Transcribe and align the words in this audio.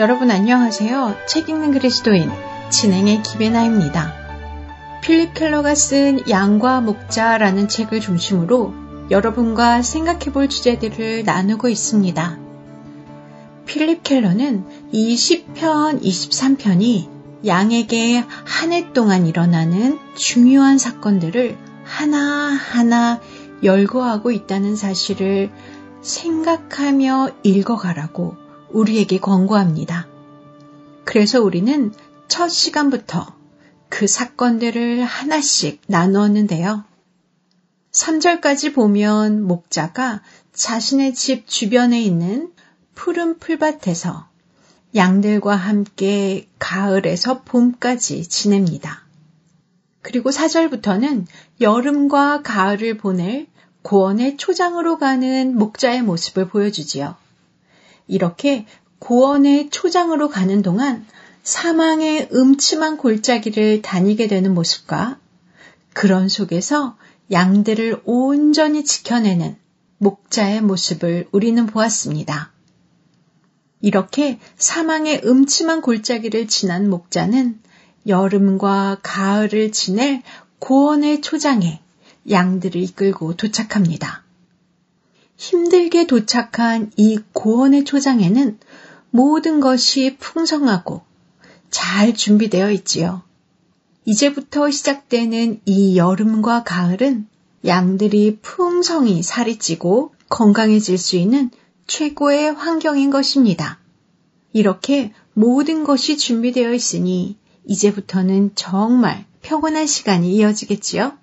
여러분 0.00 0.30
안녕하세요. 0.30 1.14
책 1.28 1.50
읽는 1.50 1.72
그리스도인 1.72 2.30
진행의 2.70 3.22
김혜나입니다. 3.22 4.14
필립 5.02 5.34
켈러가 5.34 5.74
쓴 5.74 6.26
양과 6.26 6.80
목자라는 6.80 7.68
책을 7.68 8.00
중심으로 8.00 8.72
여러분과 9.10 9.82
생각해 9.82 10.32
볼 10.32 10.48
주제들을 10.48 11.24
나누고 11.24 11.68
있습니다. 11.68 12.38
필립 13.66 14.02
켈러는 14.02 14.64
이 14.90 15.14
10편, 15.14 16.02
23편이 16.02 17.46
양에게 17.46 18.24
한 18.46 18.72
해 18.72 18.94
동안 18.94 19.26
일어나는 19.26 19.98
중요한 20.14 20.78
사건들을 20.78 21.58
하나하나 21.84 23.20
열거하고 23.62 24.30
있다는 24.30 24.76
사실을 24.76 25.50
생각하며 26.00 27.32
읽어가라고 27.42 28.39
우리에게 28.72 29.18
권고합니다. 29.18 30.06
그래서 31.04 31.40
우리는 31.40 31.92
첫 32.28 32.48
시간부터 32.48 33.34
그 33.88 34.06
사건들을 34.06 35.02
하나씩 35.04 35.82
나누었는데요. 35.86 36.84
3절까지 37.92 38.74
보면 38.74 39.42
목자가 39.42 40.22
자신의 40.52 41.14
집 41.14 41.46
주변에 41.46 42.00
있는 42.00 42.52
푸른 42.94 43.38
풀밭에서 43.38 44.28
양들과 44.94 45.56
함께 45.56 46.48
가을에서 46.58 47.42
봄까지 47.42 48.26
지냅니다. 48.28 49.04
그리고 50.02 50.30
4절부터는 50.30 51.26
여름과 51.60 52.42
가을을 52.42 52.96
보낼 52.96 53.46
고원의 53.82 54.36
초장으로 54.36 54.98
가는 54.98 55.56
목자의 55.56 56.02
모습을 56.02 56.48
보여주지요. 56.48 57.16
이렇게 58.10 58.66
고원의 58.98 59.70
초장으로 59.70 60.28
가는 60.28 60.62
동안 60.62 61.06
사망의 61.42 62.28
음침한 62.32 62.96
골짜기를 62.96 63.82
다니게 63.82 64.26
되는 64.26 64.52
모습과 64.52 65.18
그런 65.94 66.28
속에서 66.28 66.96
양들을 67.30 68.02
온전히 68.04 68.84
지켜내는 68.84 69.56
목자의 69.98 70.60
모습을 70.60 71.28
우리는 71.30 71.66
보았습니다. 71.66 72.52
이렇게 73.80 74.38
사망의 74.56 75.22
음침한 75.24 75.80
골짜기를 75.80 76.48
지난 76.48 76.90
목자는 76.90 77.60
여름과 78.06 78.98
가을을 79.02 79.72
지낼 79.72 80.22
고원의 80.58 81.22
초장에 81.22 81.80
양들을 82.28 82.80
이끌고 82.82 83.36
도착합니다. 83.36 84.24
힘들게 85.40 86.06
도착한 86.06 86.92
이 86.98 87.18
고원의 87.32 87.84
초장에는 87.84 88.58
모든 89.08 89.60
것이 89.60 90.18
풍성하고 90.18 91.00
잘 91.70 92.12
준비되어 92.12 92.70
있지요. 92.72 93.22
이제부터 94.04 94.70
시작되는 94.70 95.62
이 95.64 95.96
여름과 95.96 96.64
가을은 96.64 97.26
양들이 97.64 98.40
풍성히 98.42 99.22
살이 99.22 99.58
찌고 99.58 100.14
건강해질 100.28 100.98
수 100.98 101.16
있는 101.16 101.50
최고의 101.86 102.52
환경인 102.52 103.08
것입니다. 103.08 103.78
이렇게 104.52 105.14
모든 105.32 105.84
것이 105.84 106.18
준비되어 106.18 106.74
있으니 106.74 107.38
이제부터는 107.64 108.50
정말 108.56 109.24
평온한 109.40 109.86
시간이 109.86 110.34
이어지겠지요? 110.34 111.14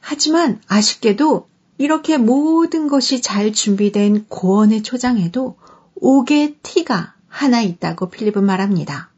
하지만 0.00 0.60
아쉽게도 0.66 1.46
이렇게 1.78 2.18
모든 2.18 2.88
것이 2.88 3.22
잘 3.22 3.52
준비된 3.52 4.26
고원의 4.28 4.82
초장에도 4.82 5.56
옥의 5.94 6.56
티가 6.62 7.14
하나 7.28 7.60
있다고 7.62 8.10
필립은 8.10 8.44
말합니다. 8.44 9.10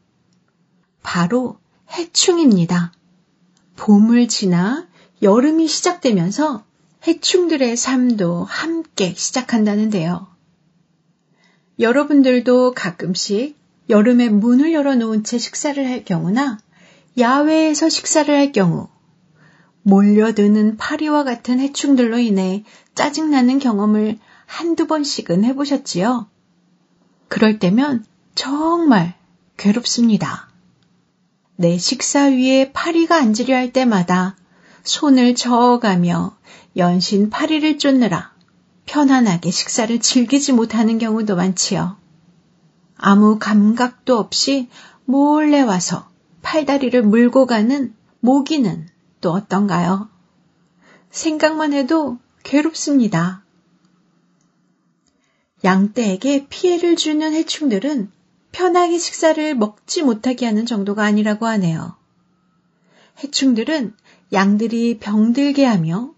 바로 1.01 1.57
해충입니다. 1.91 2.93
봄을 3.75 4.27
지나 4.27 4.87
여름이 5.23 5.67
시작되면서 5.67 6.63
해충들의 7.07 7.75
삶도 7.75 8.43
함께 8.43 9.13
시작한다는데요. 9.15 10.27
여러분들도 11.79 12.73
가끔씩 12.73 13.57
여름에 13.89 14.29
문을 14.29 14.71
열어놓은 14.71 15.23
채 15.23 15.39
식사를 15.39 15.83
할 15.83 16.05
경우나 16.05 16.59
야외에서 17.17 17.89
식사를 17.89 18.33
할 18.33 18.51
경우 18.51 18.87
몰려드는 19.83 20.77
파리와 20.77 21.23
같은 21.23 21.59
해충들로 21.59 22.19
인해 22.19 22.63
짜증나는 22.95 23.59
경험을 23.59 24.19
한두 24.45 24.85
번씩은 24.87 25.43
해보셨지요? 25.43 26.27
그럴 27.27 27.59
때면 27.59 28.05
정말 28.35 29.15
괴롭습니다. 29.57 30.49
내 31.55 31.77
식사 31.77 32.23
위에 32.23 32.71
파리가 32.73 33.15
앉으려 33.15 33.55
할 33.55 33.71
때마다 33.71 34.35
손을 34.83 35.35
저어가며 35.35 36.35
연신 36.77 37.29
파리를 37.29 37.77
쫓느라 37.77 38.31
편안하게 38.85 39.51
식사를 39.51 39.99
즐기지 39.99 40.53
못하는 40.53 40.97
경우도 40.97 41.35
많지요. 41.35 41.97
아무 42.97 43.39
감각도 43.39 44.17
없이 44.17 44.69
몰래 45.05 45.61
와서 45.61 46.09
팔다리를 46.41 47.01
물고 47.03 47.45
가는 47.45 47.93
모기는 48.19 48.87
또 49.21 49.31
어떤가요? 49.31 50.09
생각만 51.11 51.73
해도 51.73 52.17
괴롭습니다. 52.43 53.43
양떼에게 55.63 56.47
피해를 56.49 56.95
주는 56.95 57.31
해충들은 57.33 58.11
편하게 58.51 58.97
식사를 58.97 59.55
먹지 59.55 60.01
못하게 60.01 60.47
하는 60.47 60.65
정도가 60.65 61.05
아니라고 61.05 61.45
하네요. 61.45 61.95
해충들은 63.23 63.95
양들이 64.33 64.97
병들게 64.97 65.63
하며 65.65 66.13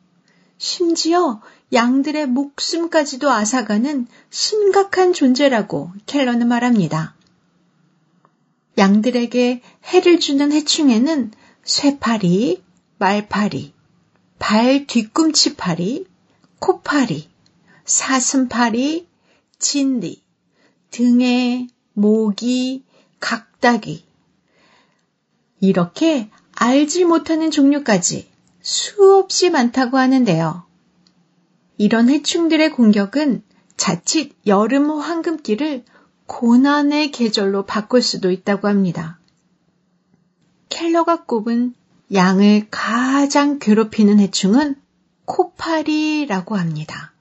심지어 0.58 1.42
양들의 1.74 2.28
목숨까지도 2.28 3.30
앗아가는 3.30 4.08
심각한 4.30 5.12
존재라고 5.12 5.92
켈러는 6.06 6.48
말합니다. 6.48 7.16
양들에게 8.78 9.62
해를 9.86 10.20
주는 10.20 10.52
해충에는 10.52 11.32
쇠파리, 11.64 12.63
말파리, 13.04 13.74
발 14.40 14.88
뒤꿈치파리, 14.88 16.06
코파리, 16.60 17.30
사슴파리, 17.84 19.10
진리, 19.60 20.24
등에 20.90 21.68
모기, 21.92 22.86
각다기. 23.20 24.06
이렇게 25.60 26.30
알지 26.56 27.04
못하는 27.04 27.52
종류까지 27.52 28.32
수없이 28.62 29.50
많다고 29.50 29.98
하는데요. 29.98 30.66
이런 31.78 32.08
해충들의 32.08 32.72
공격은 32.72 33.44
자칫 33.76 34.34
여름 34.48 34.90
황금기를 34.90 35.84
고난의 36.28 37.12
계절로 37.12 37.66
바꿀 37.66 38.02
수도 38.02 38.32
있다고 38.32 38.70
합니다. 38.70 39.20
켈러가 40.70 41.26
꼽은 41.26 41.76
양을 42.14 42.68
가장 42.70 43.58
괴롭히는 43.58 44.20
해충은 44.20 44.76
코파리라고 45.26 46.56
합니다. 46.56 47.14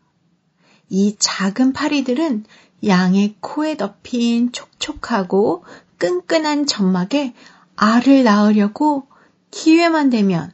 이 0.91 1.17
작은 1.19 1.73
파리들은 1.73 2.45
양의 2.87 3.37
코에 3.41 3.77
덮인 3.77 4.53
촉촉하고 4.53 5.65
끈끈한 5.97 6.67
점막에 6.67 7.33
알을 7.77 8.25
낳으려고 8.25 9.07
기회만 9.51 10.11
되면 10.11 10.53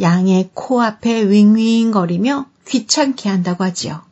양의 0.00 0.50
코앞에 0.54 1.28
윙윙거리며 1.28 2.46
귀찮게 2.68 3.28
한다고 3.28 3.64
하지요. 3.64 4.02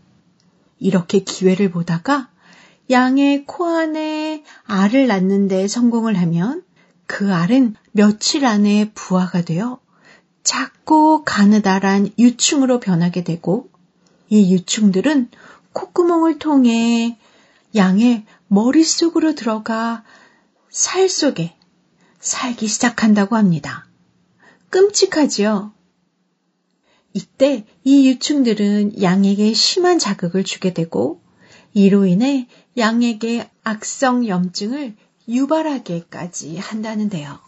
이렇게 0.79 1.21
기회를 1.21 1.71
보다가 1.71 2.29
양의 2.91 3.45
코 3.47 3.67
안에 3.67 4.43
알을 4.65 5.07
낳는데 5.07 5.69
성공을 5.69 6.19
하면 6.19 6.65
그 7.07 7.33
알은 7.33 7.75
며칠 7.93 8.47
안에 8.47 8.93
부화가 8.95 9.43
되어 9.43 9.81
작고 10.43 11.25
가느다란 11.25 12.11
유충으로 12.19 12.81
변하게 12.81 13.25
되고 13.25 13.71
이 14.29 14.53
유충들은 14.55 15.31
콧구멍을 15.73 16.39
통해 16.39 17.19
양의 17.75 18.25
머릿속으로 18.49 19.35
들어가 19.35 20.05
살 20.71 21.09
속에 21.09 21.57
살기 22.21 22.67
시작한다고 22.67 23.37
합니다. 23.37 23.87
끔찍하지요? 24.71 25.73
이때 27.15 27.67
이 27.85 28.09
유충들은 28.09 29.03
양에게 29.03 29.53
심한 29.53 29.99
자극을 29.99 30.45
주게 30.45 30.73
되고 30.73 31.23
이로 31.75 32.07
인해 32.07 32.49
양에게 32.77 33.51
악성 33.65 34.27
염증을 34.27 34.97
유발하게까지 35.29 36.59
한다는데요. 36.59 37.39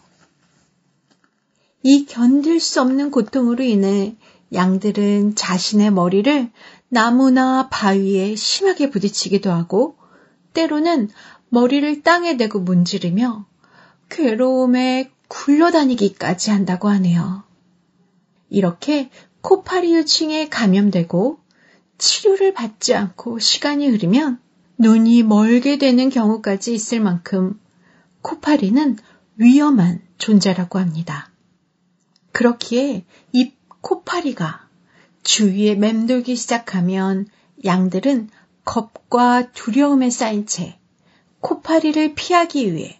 이 1.83 2.05
견딜 2.05 2.59
수 2.59 2.81
없는 2.81 3.11
고통으로 3.11 3.63
인해 3.63 4.15
양들은 4.53 5.35
자신의 5.35 5.91
머리를 5.91 6.51
나무나 6.89 7.69
바위에 7.69 8.35
심하게 8.35 8.89
부딪히기도 8.89 9.51
하고 9.51 9.97
때로는 10.53 11.09
머리를 11.49 12.01
땅에 12.01 12.37
대고 12.37 12.59
문지르며 12.61 13.45
괴로움에 14.09 15.11
굴러다니기까지 15.27 16.51
한다고 16.51 16.87
하네요. 16.89 17.43
이렇게 18.49 19.09
코파리유층에 19.41 20.49
감염되고 20.49 21.39
치료를 21.97 22.53
받지 22.53 22.93
않고 22.93 23.39
시간이 23.39 23.87
흐르면 23.87 24.39
눈이 24.77 25.23
멀게 25.23 25.77
되는 25.77 26.09
경우까지 26.09 26.73
있을 26.73 26.99
만큼 26.99 27.59
코파리는 28.25 28.97
위험한 29.35 30.01
존재라고 30.17 30.79
합니다. 30.79 31.29
그렇기에 32.31 33.05
이 33.31 33.53
코파리가 33.81 34.67
주위에 35.21 35.75
맴돌기 35.75 36.35
시작하면 36.35 37.27
양들은 37.63 38.31
겁과 38.63 39.51
두려움에 39.51 40.09
쌓인 40.09 40.47
채 40.47 40.79
코파리를 41.41 42.15
피하기 42.15 42.73
위해 42.73 42.99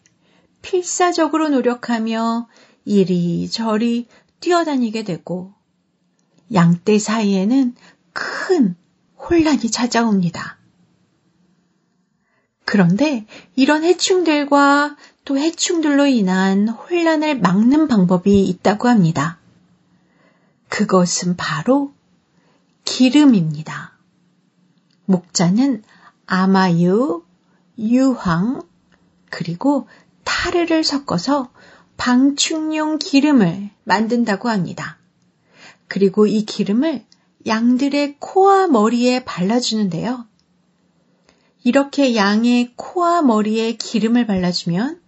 필사적으로 0.61 1.49
노력하며 1.49 2.47
이리저리 2.85 4.07
뛰어다니게 4.41 5.03
되고 5.05 5.55
양떼 6.53 6.99
사이에는 6.99 7.73
큰 8.13 8.75
혼란이 9.17 9.71
찾아옵니다. 9.71 10.59
그런데 12.65 13.25
이런 13.55 13.83
해충들과 13.83 14.97
또 15.23 15.37
해충들로 15.37 16.07
인한 16.07 16.67
혼란을 16.67 17.39
막는 17.39 17.87
방법이 17.87 18.43
있다고 18.43 18.87
합니다. 18.87 19.39
그것은 20.69 21.35
바로 21.37 21.93
기름입니다. 22.83 23.93
목자는 25.05 25.83
아마유, 26.25 27.23
유황, 27.77 28.61
그리고 29.29 29.87
타르를 30.23 30.83
섞어서 30.83 31.51
방충용 31.97 32.97
기름을 32.99 33.69
만든다고 33.83 34.49
합니다. 34.49 34.97
그리고 35.87 36.25
이 36.25 36.45
기름을 36.45 37.05
양들의 37.45 38.17
코와 38.19 38.67
머리에 38.67 39.23
발라주는데요. 39.23 40.25
이렇게 41.65 42.15
양의 42.15 42.73
코와 42.75 43.23
머리에 43.23 43.73
기름을 43.73 44.27
발라주면 44.27 45.01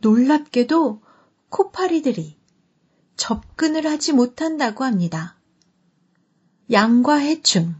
놀랍게도 0.00 1.00
코파리들이 1.48 2.36
접근을 3.16 3.86
하지 3.86 4.12
못한다고 4.12 4.84
합니다. 4.84 5.36
양과 6.70 7.14
해충, 7.14 7.76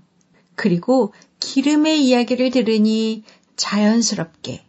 그리고 0.55 1.13
기름의 1.41 2.07
이야기를 2.07 2.51
들으니 2.53 3.23
자연스럽게 3.57 4.65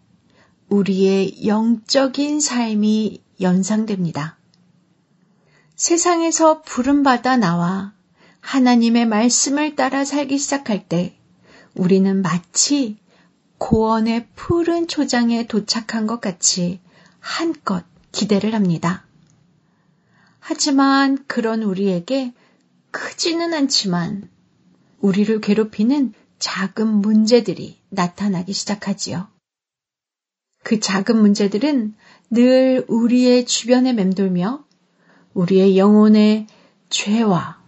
우리의 0.67 1.47
영적인 1.47 2.41
삶이 2.41 3.21
연상됩니다. 3.39 4.37
세상에서 5.77 6.63
부름받아 6.63 7.37
나와 7.37 7.93
하나님의 8.41 9.05
말씀을 9.05 9.77
따라 9.77 10.03
살기 10.03 10.37
시작할 10.37 10.89
때 10.89 11.17
우리는 11.75 12.21
마치 12.21 12.97
고원의 13.63 14.27
푸른 14.35 14.89
초장에 14.89 15.47
도착한 15.47 16.05
것 16.05 16.19
같이 16.19 16.81
한껏 17.21 17.85
기대를 18.11 18.53
합니다. 18.53 19.05
하지만 20.41 21.23
그런 21.27 21.63
우리에게 21.63 22.33
크지는 22.91 23.53
않지만 23.53 24.29
우리를 24.99 25.39
괴롭히는 25.39 26.13
작은 26.39 26.87
문제들이 26.87 27.79
나타나기 27.87 28.51
시작하지요. 28.51 29.29
그 30.63 30.81
작은 30.81 31.17
문제들은 31.17 31.95
늘 32.31 32.83
우리의 32.89 33.45
주변에 33.45 33.93
맴돌며 33.93 34.65
우리의 35.33 35.77
영혼에 35.77 36.47
죄와 36.89 37.61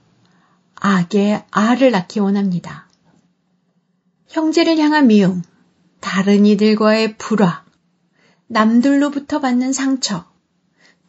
악의 0.76 1.46
알을 1.52 1.92
낳기 1.92 2.20
원합니다. 2.20 2.90
형제를 4.28 4.78
향한 4.78 5.08
미움, 5.08 5.42
다른 6.00 6.46
이들과의 6.46 7.18
불화, 7.18 7.64
남들로부터 8.48 9.40
받는 9.40 9.74
상처, 9.74 10.26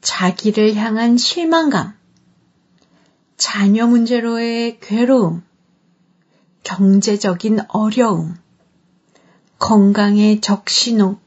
자기를 0.00 0.74
향한 0.76 1.16
실망감, 1.16 1.94
자녀 3.36 3.86
문제로의 3.86 4.80
괴로움, 4.80 5.42
경제적인 6.62 7.60
어려움, 7.68 8.36
건강의 9.58 10.40
적신호, 10.40 11.18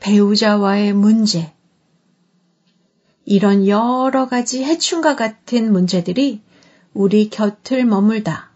배우자와의 0.00 0.92
문제, 0.92 1.54
이런 3.24 3.66
여러 3.66 4.28
가지 4.28 4.62
해충과 4.62 5.16
같은 5.16 5.72
문제들이 5.72 6.42
우리 6.92 7.30
곁을 7.30 7.84
머물다 7.84 8.50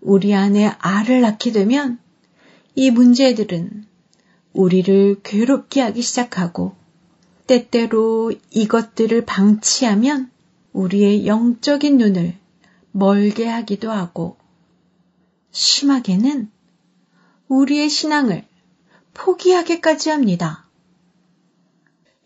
우리 0.00 0.34
안에 0.34 0.74
알을 0.78 1.20
낳게 1.20 1.52
되면 1.52 1.98
이 2.74 2.90
문제들은 2.90 3.86
우리를 4.52 5.20
괴롭게 5.22 5.80
하기 5.82 6.02
시작하고 6.02 6.74
때때로 7.46 8.32
이것들을 8.50 9.24
방치하면 9.26 10.30
우리의 10.72 11.26
영적인 11.26 11.98
눈을 11.98 12.34
멀게 12.92 13.46
하기도 13.46 13.90
하고 13.90 14.36
심하게는 15.50 16.50
우리의 17.48 17.90
신앙을 17.90 18.46
포기하게까지 19.12 20.08
합니다. 20.10 20.66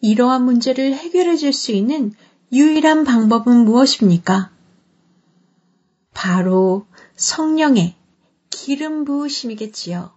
이러한 0.01 0.45
문제를 0.45 0.95
해결해 0.95 1.37
줄 1.37 1.53
수 1.53 1.73
있는 1.73 2.13
유일한 2.53 3.03
방법은 3.03 3.65
무엇입니까? 3.65 4.53
바로 6.15 6.87
성령의 7.17 7.97
기름 8.51 9.05
부으심이겠지요. 9.05 10.16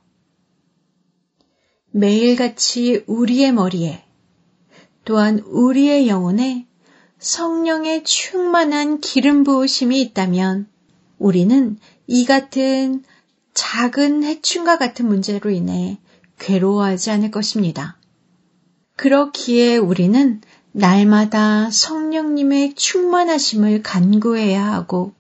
매일같이 1.92 3.04
우리의 3.08 3.52
머리에 3.52 4.04
또한 5.06 5.40
우리의 5.40 6.08
영혼에 6.08 6.68
성령의 7.18 8.04
충만한 8.04 9.02
기름 9.02 9.44
부으심이 9.44 10.00
있다면 10.02 10.68
우리는 11.18 11.78
이 12.08 12.26
같은 12.26 13.04
작은 13.54 14.24
해충과 14.24 14.78
같은 14.78 15.08
문제로 15.08 15.50
인해 15.50 15.98
괴로워하지 16.38 17.12
않을 17.12 17.32
것입니다. 17.32 17.98
그렇기에 18.96 19.78
우리는 19.78 20.42
날마다 20.72 21.70
성령님의 21.72 22.76
충만하심을 22.76 23.82
간구해야 23.82 24.64
하고 24.72 25.14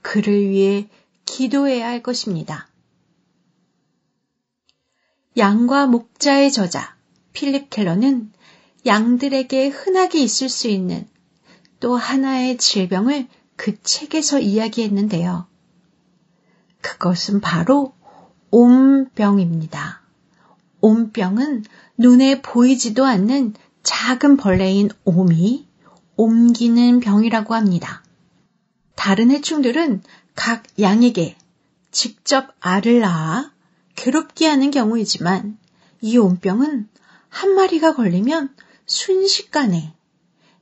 그를 0.00 0.48
위해 0.48 0.88
기도해야 1.24 1.88
할 1.88 2.02
것입니다. 2.02 2.68
양과 5.36 5.86
목자의 5.86 6.52
저자 6.52 6.94
필립 7.32 7.70
켈러는 7.70 8.32
양들에게 8.86 9.68
흔하게 9.68 10.22
있을 10.22 10.48
수 10.48 10.68
있는 10.68 11.08
또 11.80 11.96
하나의 11.96 12.56
질병을 12.58 13.26
그 13.56 13.80
책에서 13.82 14.38
이야기했는데요. 14.38 15.46
그것은 16.80 17.40
바로 17.40 17.94
옴병입니다. 18.50 20.02
옴병은 20.80 21.64
눈에 21.96 22.42
보이지도 22.42 23.04
않는 23.04 23.54
작은 23.82 24.36
벌레인 24.36 24.90
옴이 25.04 25.66
옮기는 26.16 27.00
병이라고 27.00 27.54
합니다. 27.54 28.02
다른 28.94 29.30
해충들은 29.30 30.02
각 30.34 30.62
양에게 30.78 31.36
직접 31.90 32.54
알을 32.60 33.00
낳아 33.00 33.53
괴롭게 33.94 34.46
하는 34.46 34.70
경우이지만 34.70 35.58
이 36.00 36.18
옴병은 36.18 36.88
한 37.28 37.54
마리가 37.54 37.94
걸리면 37.94 38.54
순식간에 38.86 39.94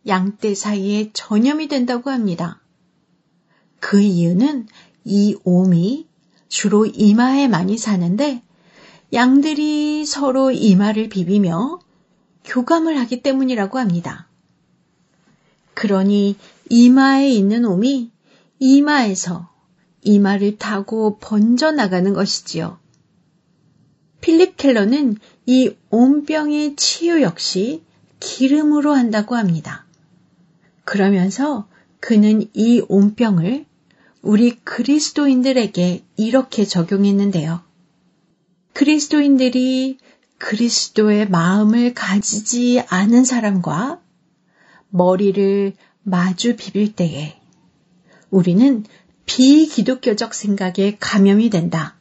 양떼 0.07 0.55
사이에 0.55 1.11
전염이 1.13 1.69
된다고 1.69 2.11
합니다. 2.11 2.61
그 3.81 4.01
이유는 4.01 4.69
이 5.05 5.37
옴이 5.45 6.09
주로 6.49 6.87
이마에 6.87 7.49
많이 7.49 7.79
사는데 7.79 8.43
양들이 9.13 10.07
서로 10.07 10.51
이마를 10.51 11.09
비비며 11.09 11.81
교감을 12.45 12.99
하기 13.01 13.23
때문이라고 13.23 13.79
합니다. 13.79 14.29
그러니 15.75 16.37
이마에 16.71 17.31
있는 17.31 17.65
옴이 17.65 18.11
이마에서 18.59 19.51
이마를 20.03 20.59
타고 20.59 21.19
번져나가는 21.19 22.13
것이지요. 22.13 22.82
필립 24.23 24.57
켈러는 24.57 25.17
이 25.45 25.75
옴병의 25.91 26.77
치유 26.77 27.21
역시 27.21 27.83
기름으로 28.21 28.95
한다고 28.95 29.37
합니다. 29.37 29.85
그러면서 30.85 31.69
그는 32.01 32.49
이 32.55 32.83
옴병을 32.89 33.67
우리 34.23 34.57
그리스도인들에게 34.61 36.05
이렇게 36.17 36.65
적용했는데요. 36.65 37.63
그리스도인들이 38.73 39.99
그리스도의 40.39 41.29
마음을 41.29 41.93
가지지 41.93 42.83
않은 42.89 43.25
사람과 43.25 44.01
머리를 44.91 45.75
마주 46.05 46.57
비빌 46.57 46.95
때에 46.95 47.41
우리는 48.31 48.85
비기독교적 49.27 50.33
생각에 50.35 50.97
감염이 51.01 51.51
된다. 51.51 51.97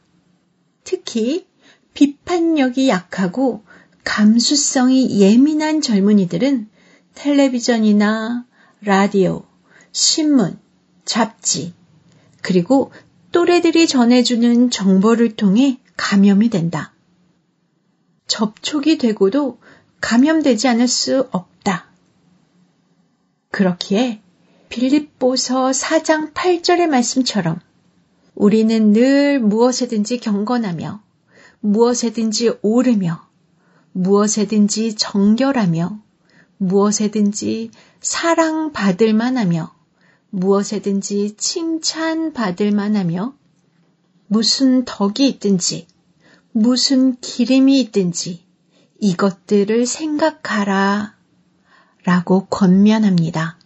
특히 0.84 1.46
비판력이 1.94 2.88
약하고 2.88 3.64
감수성이 4.04 5.20
예민한 5.20 5.80
젊은이들은 5.80 6.68
텔레비전이나 7.14 8.44
라디오, 8.82 9.44
신문, 9.92 10.58
잡지, 11.04 11.74
그리고 12.40 12.90
또래들이 13.30 13.86
전해주는 13.86 14.70
정보를 14.70 15.36
통해 15.36 15.78
감염이 15.96 16.50
된다. 16.50 16.92
접촉이 18.26 18.98
되고도 18.98 19.58
감염되지 20.00 20.68
않을 20.68 20.88
수 20.88 21.28
없다. 21.30 21.86
그렇기에 23.50 24.20
빌립보서 24.68 25.70
4장 25.70 26.32
8절의 26.32 26.86
말씀처럼 26.86 27.60
우리는 28.34 28.92
늘 28.92 29.38
무엇에든지 29.38 30.18
경건하며 30.18 31.02
무엇에든지 31.62 32.58
오르며 32.60 33.24
무엇에든지 33.92 34.96
정결하며 34.96 36.02
무엇에든지 36.58 37.70
사랑받을 38.00 39.14
만하며 39.14 39.72
무엇에든지 40.30 41.36
칭찬받을 41.36 42.72
만하며 42.72 43.34
무슨 44.26 44.84
덕이 44.84 45.28
있든지 45.28 45.86
무슨 46.50 47.16
기름이 47.20 47.80
있든지 47.80 48.44
이것들을 48.98 49.86
생각하라 49.86 51.14
라고 52.04 52.46
권면합니다. 52.46 53.58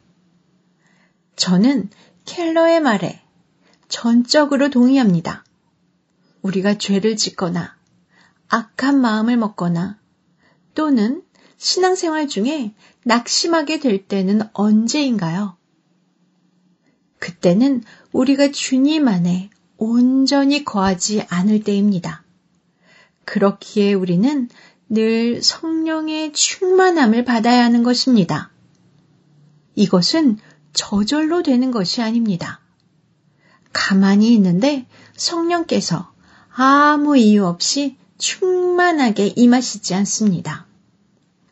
저는 1.37 1.88
켈러의 2.26 2.81
말에 2.81 3.23
전적으로 3.88 4.69
동의합니다. 4.69 5.45
우리가 6.43 6.76
죄를 6.76 7.17
짓거나 7.17 7.75
악한 8.49 9.00
마음을 9.00 9.37
먹거나 9.37 9.99
또는 10.75 11.23
신앙생활 11.57 12.29
중에 12.29 12.75
낙심하게 13.05 13.81
될 13.81 14.07
때는 14.07 14.43
언제인가요? 14.53 15.57
그때는 17.19 17.83
우리가 18.12 18.50
주님 18.50 19.09
안에 19.09 19.50
온전히 19.79 20.65
거하지 20.65 21.25
않을 21.29 21.62
때입니다. 21.65 22.25
그렇기에 23.25 23.95
우리는 23.95 24.49
늘 24.88 25.43
성령의 25.43 26.33
충만함을 26.33 27.25
받아야 27.25 27.65
하는 27.65 27.83
것입니다. 27.83 28.53
이것은 29.75 30.38
저절로 30.73 31.43
되는 31.43 31.71
것이 31.71 32.03
아닙니다. 32.03 32.61
가만히 33.73 34.33
있는데 34.35 34.87
성령께서 35.17 36.12
아무 36.55 37.17
이유 37.17 37.45
없이 37.45 37.97
충만하게 38.18 39.35
임하시지 39.37 39.94
않습니다. 39.94 40.66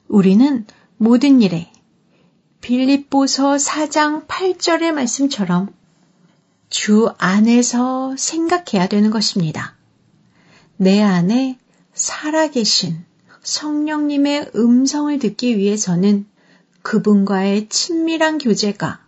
우리는 0.09 0.67
모든 0.97 1.43
일에 1.43 1.71
빌립보서 2.61 3.57
4장 3.57 4.27
8절의 4.27 4.93
말씀처럼 4.93 5.75
주 6.71 7.13
안에서 7.19 8.15
생각해야 8.17 8.89
되는 8.89 9.11
것입니다. 9.11 9.77
내 10.77 11.03
안에 11.03 11.59
살아계신 11.93 13.05
성령님의 13.43 14.53
음성을 14.57 15.19
듣기 15.19 15.59
위해서는 15.59 16.27
그분과의 16.83 17.69
친밀한 17.69 18.39
교제가 18.39 19.01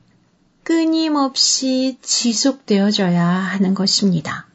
끊임없이 0.62 1.98
지속되어져야 2.02 3.25
하는 3.25 3.75
것입니다. 3.75 4.46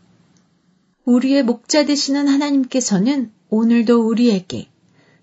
우리의 1.06 1.44
목자 1.44 1.86
되시는 1.86 2.28
하나님께서는 2.28 3.32
오늘도 3.50 4.08
우리에게 4.08 4.70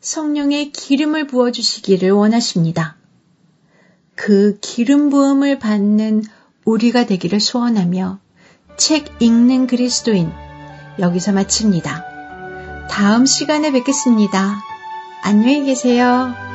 성령의 0.01 0.73
기름을 0.73 1.27
부어주시기를 1.27 2.11
원하십니다. 2.11 2.97
그 4.15 4.59
기름 4.61 5.11
부음을 5.11 5.59
받는 5.59 6.25
우리가 6.65 7.07
되기를 7.07 7.41
소원하며 7.41 8.19
책 8.77 9.07
읽는 9.21 9.67
그리스도인 9.67 10.31
여기서 10.99 11.33
마칩니다. 11.33 12.89
다음 12.91 13.27
시간에 13.27 13.71
뵙겠습니다. 13.73 14.61
안녕히 15.23 15.65
계세요. 15.65 16.48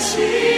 情 0.00 0.49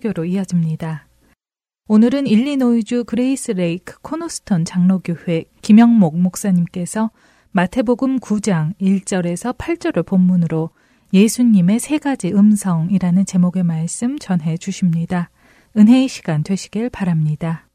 설교로 0.00 0.24
이어집니다. 0.24 1.06
오늘은 1.88 2.26
일리노이주 2.26 3.04
그레이스 3.04 3.52
레이크 3.52 3.98
코노스톤 4.02 4.64
장로교회 4.64 5.44
김영목 5.62 6.18
목사님께서 6.18 7.10
마태복음 7.52 8.20
9장 8.20 8.74
1절에서 8.80 9.56
8절을 9.56 10.06
본문으로 10.06 10.70
예수님의 11.12 11.80
세 11.80 11.98
가지 11.98 12.28
음성이라는 12.28 13.26
제목의 13.26 13.64
말씀 13.64 14.18
전해 14.18 14.56
주십니다. 14.56 15.30
은혜의 15.76 16.08
시간 16.08 16.44
되시길 16.44 16.90
바랍니다. 16.90 17.66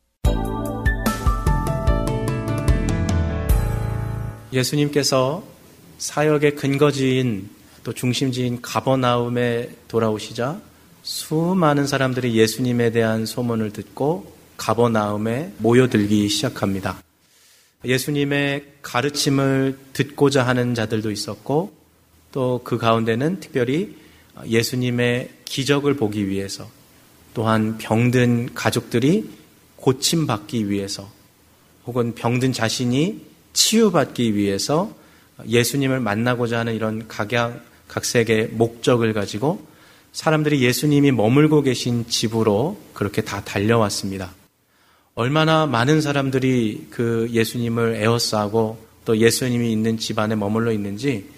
예수님께서 4.53 5.43
사역의 5.97 6.55
근거지인 6.55 7.49
또 7.83 7.93
중심지인 7.93 8.61
가버나움에 8.61 9.69
돌아오시자 9.87 10.61
수많은 11.05 11.85
사람들이 11.85 12.33
예수님에 12.35 12.89
대한 12.89 13.27
소문을 13.27 13.71
듣고 13.73 14.33
가버나움에 14.57 15.53
모여들기 15.59 16.27
시작합니다. 16.29 16.99
예수님의 17.85 18.73
가르침을 18.81 19.77
듣고자 19.93 20.47
하는 20.47 20.73
자들도 20.73 21.11
있었고 21.11 21.73
또 22.31 22.59
그 22.63 22.79
가운데는 22.79 23.39
특별히 23.39 23.95
예수님의 24.47 25.29
기적을 25.45 25.95
보기 25.95 26.27
위해서 26.27 26.67
또한 27.35 27.77
병든 27.77 28.55
가족들이 28.55 29.29
고침받기 29.75 30.71
위해서 30.71 31.07
혹은 31.85 32.15
병든 32.15 32.51
자신이 32.51 33.21
치유받기 33.53 34.33
위해서 34.35 34.91
예수님을 35.47 35.99
만나고자 35.99 36.57
하는 36.57 36.73
이런 36.73 37.07
각양 37.07 37.61
각색의 37.89 38.47
목적을 38.53 39.13
가지고 39.13 39.74
사람들이 40.15 40.61
예수님이 40.61 41.11
머물고 41.11 41.61
계신 41.61 42.07
집으로 42.07 42.79
그렇게 42.93 43.21
다 43.21 43.43
달려왔습니다. 43.43 44.33
얼마나 45.13 45.65
많은 45.65 45.99
사람들이 45.99 46.87
그 46.89 47.27
예수님을 47.31 47.97
에워싸고 47.97 48.77
또 49.03 49.17
예수님이 49.17 49.73
있는 49.73 49.97
집안에 49.97 50.35
머물러 50.35 50.71
있는지 50.71 51.29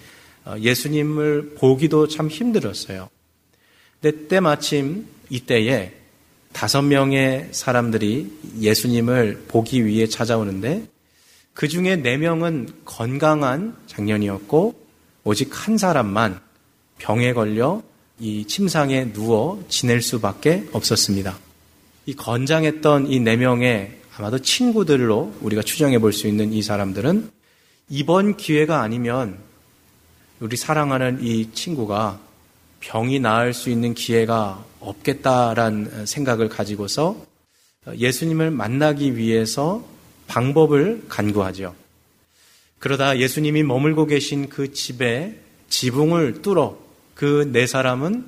어, 0.44 0.54
예수님을 0.60 1.56
보기도 1.56 2.06
참 2.06 2.28
힘들었어요. 2.28 3.08
근데 4.00 4.28
때마침 4.28 5.08
이때에 5.28 5.94
다섯 6.52 6.82
명의 6.82 7.48
사람들이 7.50 8.32
예수님을 8.60 9.46
보기 9.48 9.86
위해 9.86 10.06
찾아오는데 10.06 10.86
그 11.52 11.66
중에 11.66 11.96
네 11.96 12.16
명은 12.16 12.68
건강한 12.84 13.76
장년이었고 13.88 14.80
오직 15.24 15.50
한 15.66 15.78
사람만 15.78 16.40
병에 16.98 17.32
걸려 17.32 17.82
이 18.20 18.44
침상에 18.46 19.12
누워 19.12 19.64
지낼 19.68 20.02
수밖에 20.02 20.68
없었습니다. 20.72 21.38
이 22.06 22.14
건장했던 22.14 23.10
이 23.10 23.20
네 23.20 23.36
명의 23.36 23.98
아마도 24.16 24.40
친구들로 24.40 25.34
우리가 25.40 25.62
추정해 25.62 25.98
볼 25.98 26.12
수 26.12 26.26
있는 26.26 26.52
이 26.52 26.62
사람들은 26.62 27.30
이번 27.90 28.36
기회가 28.36 28.82
아니면 28.82 29.38
우리 30.40 30.56
사랑하는 30.56 31.20
이 31.22 31.52
친구가 31.52 32.18
병이 32.80 33.20
나을 33.20 33.54
수 33.54 33.70
있는 33.70 33.94
기회가 33.94 34.64
없겠다라는 34.80 36.06
생각을 36.06 36.48
가지고서 36.48 37.16
예수님을 37.96 38.50
만나기 38.50 39.16
위해서 39.16 39.84
방법을 40.26 41.04
간구하죠. 41.08 41.74
그러다 42.78 43.18
예수님이 43.18 43.62
머물고 43.62 44.06
계신 44.06 44.48
그 44.48 44.72
집에 44.72 45.38
지붕을 45.68 46.42
뚫어 46.42 46.78
그 47.18 47.50
네 47.50 47.66
사람은 47.66 48.24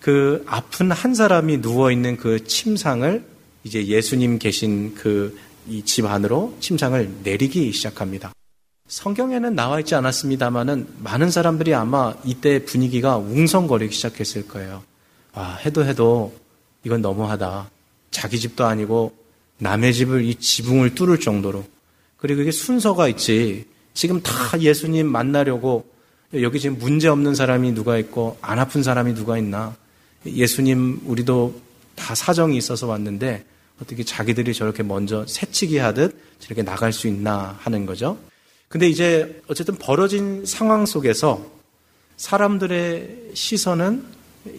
그 0.00 0.42
아픈 0.48 0.90
한 0.90 1.14
사람이 1.14 1.62
누워 1.62 1.92
있는 1.92 2.16
그 2.16 2.44
침상을 2.44 3.24
이제 3.64 3.86
예수님 3.86 4.38
계신 4.38 4.94
그 4.94 5.36
이 5.68 5.82
집 5.84 6.06
안으로 6.06 6.56
침상을 6.60 7.18
내리기 7.22 7.72
시작합니다. 7.72 8.32
성경에는 8.88 9.54
나와 9.54 9.78
있지 9.80 9.94
않았습니다만은 9.94 10.88
많은 10.98 11.30
사람들이 11.30 11.72
아마 11.74 12.14
이때 12.24 12.64
분위기가 12.64 13.16
웅성거리기 13.16 13.94
시작했을 13.94 14.48
거예요. 14.48 14.82
아, 15.32 15.58
해도 15.64 15.84
해도 15.84 16.34
이건 16.84 17.00
너무하다. 17.00 17.70
자기 18.10 18.38
집도 18.40 18.66
아니고 18.66 19.14
남의 19.58 19.94
집을 19.94 20.24
이 20.24 20.34
지붕을 20.34 20.94
뚫을 20.94 21.20
정도로. 21.20 21.64
그리고 22.16 22.42
이게 22.42 22.50
순서가 22.50 23.08
있지. 23.08 23.66
지금 23.94 24.20
다 24.20 24.60
예수님 24.60 25.06
만나려고 25.06 25.86
여기 26.40 26.60
지금 26.60 26.78
문제 26.78 27.08
없는 27.08 27.34
사람이 27.34 27.72
누가 27.72 27.98
있고 27.98 28.38
안 28.40 28.58
아픈 28.58 28.82
사람이 28.82 29.14
누가 29.14 29.36
있나. 29.36 29.76
예수님 30.24 31.02
우리도 31.04 31.60
다 31.94 32.14
사정이 32.14 32.56
있어서 32.56 32.86
왔는데 32.86 33.44
어떻게 33.82 34.02
자기들이 34.02 34.54
저렇게 34.54 34.82
먼저 34.82 35.26
새치기 35.26 35.76
하듯 35.76 36.16
저렇게 36.38 36.62
나갈 36.62 36.92
수 36.92 37.06
있나 37.06 37.58
하는 37.60 37.84
거죠. 37.84 38.16
근데 38.68 38.88
이제 38.88 39.42
어쨌든 39.48 39.74
벌어진 39.74 40.46
상황 40.46 40.86
속에서 40.86 41.44
사람들의 42.16 43.32
시선은 43.34 44.02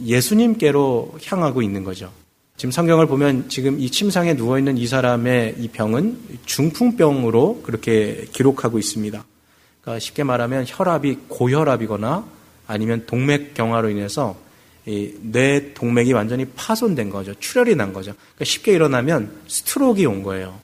예수님께로 0.05 1.17
향하고 1.25 1.63
있는 1.63 1.83
거죠. 1.83 2.11
지금 2.55 2.71
성경을 2.71 3.07
보면 3.07 3.49
지금 3.49 3.79
이 3.79 3.89
침상에 3.89 4.35
누워 4.35 4.59
있는 4.59 4.77
이 4.77 4.85
사람의 4.85 5.55
이 5.57 5.69
병은 5.69 6.19
중풍병으로 6.45 7.61
그렇게 7.63 8.27
기록하고 8.31 8.77
있습니다. 8.77 9.25
그러니까 9.83 9.99
쉽게 9.99 10.23
말하면 10.23 10.65
혈압이 10.65 11.19
고혈압이거나 11.27 12.25
아니면 12.67 13.03
동맥 13.05 13.53
경화로 13.53 13.89
인해서 13.89 14.37
뇌 14.85 15.73
동맥이 15.73 16.13
완전히 16.13 16.45
파손된 16.55 17.09
거죠. 17.09 17.33
출혈이 17.39 17.75
난 17.75 17.93
거죠. 17.93 18.13
그러니까 18.13 18.45
쉽게 18.45 18.73
일어나면 18.73 19.31
스트로크가 19.47 20.09
온 20.09 20.23
거예요. 20.23 20.59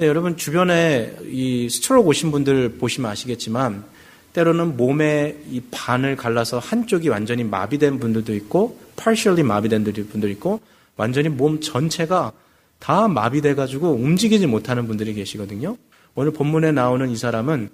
여러분 0.00 0.36
주변에 0.36 1.16
이 1.24 1.68
스트로크 1.68 2.08
오신 2.08 2.30
분들 2.30 2.78
보시면 2.78 3.10
아시겠지만 3.10 3.84
때로는 4.32 4.76
몸의 4.76 5.36
이 5.50 5.60
반을 5.70 6.16
갈라서 6.16 6.58
한쪽이 6.58 7.08
완전히 7.08 7.44
마비된 7.44 7.98
분들도 7.98 8.34
있고 8.34 8.78
partially 8.96 9.42
마비된 9.42 9.84
분들도 9.84 10.28
있고 10.28 10.60
완전히 10.96 11.28
몸 11.28 11.60
전체가 11.60 12.32
다 12.78 13.08
마비돼 13.08 13.54
가지고 13.54 13.90
움직이지 13.92 14.46
못하는 14.46 14.86
분들이 14.86 15.14
계시거든요. 15.14 15.76
오늘 16.14 16.32
본문에 16.32 16.72
나오는 16.72 17.08
이 17.10 17.16
사람은 17.16 17.68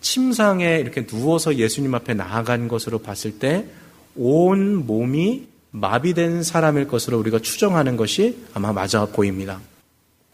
침상에 0.00 0.78
이렇게 0.78 1.06
누워서 1.06 1.56
예수님 1.56 1.94
앞에 1.94 2.14
나아간 2.14 2.68
것으로 2.68 2.98
봤을 2.98 3.38
때 3.38 3.66
온 4.16 4.86
몸이 4.86 5.46
마비된 5.70 6.42
사람일 6.42 6.88
것으로 6.88 7.18
우리가 7.18 7.38
추정하는 7.38 7.96
것이 7.96 8.38
아마 8.54 8.72
맞아 8.72 9.06
보입니다. 9.06 9.60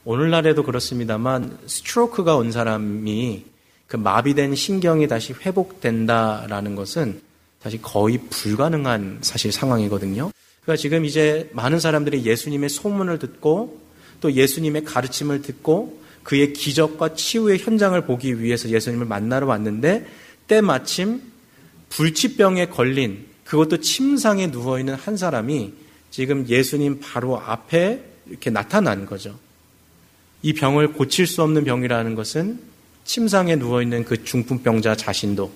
오늘날에도 0.04 0.62
그렇습니다만 0.62 1.58
스트로크가 1.66 2.36
온 2.36 2.52
사람이 2.52 3.44
그 3.86 3.96
마비된 3.96 4.54
신경이 4.54 5.08
다시 5.08 5.34
회복된다라는 5.34 6.74
것은 6.74 7.20
사실 7.60 7.82
거의 7.82 8.18
불가능한 8.30 9.18
사실 9.20 9.52
상황이거든요. 9.52 10.30
그러니까 10.62 10.80
지금 10.80 11.04
이제 11.04 11.50
많은 11.52 11.78
사람들이 11.78 12.24
예수님의 12.24 12.70
소문을 12.70 13.18
듣고 13.18 13.80
또 14.20 14.32
예수님의 14.32 14.84
가르침을 14.84 15.42
듣고 15.42 16.00
그의 16.26 16.52
기적과 16.52 17.14
치유의 17.14 17.58
현장을 17.58 17.98
보기 18.04 18.40
위해서 18.42 18.68
예수님을 18.68 19.06
만나러 19.06 19.46
왔는데 19.46 20.08
때마침 20.48 21.22
불치병에 21.88 22.66
걸린 22.66 23.26
그것도 23.44 23.78
침상에 23.78 24.50
누워 24.50 24.80
있는 24.80 24.94
한 24.94 25.16
사람이 25.16 25.72
지금 26.10 26.48
예수님 26.48 26.98
바로 27.00 27.38
앞에 27.38 28.02
이렇게 28.28 28.50
나타난 28.50 29.06
거죠. 29.06 29.38
이 30.42 30.52
병을 30.52 30.94
고칠 30.94 31.28
수 31.28 31.44
없는 31.44 31.62
병이라는 31.62 32.16
것은 32.16 32.58
침상에 33.04 33.54
누워 33.54 33.80
있는 33.80 34.04
그 34.04 34.24
중풍병자 34.24 34.96
자신도 34.96 35.52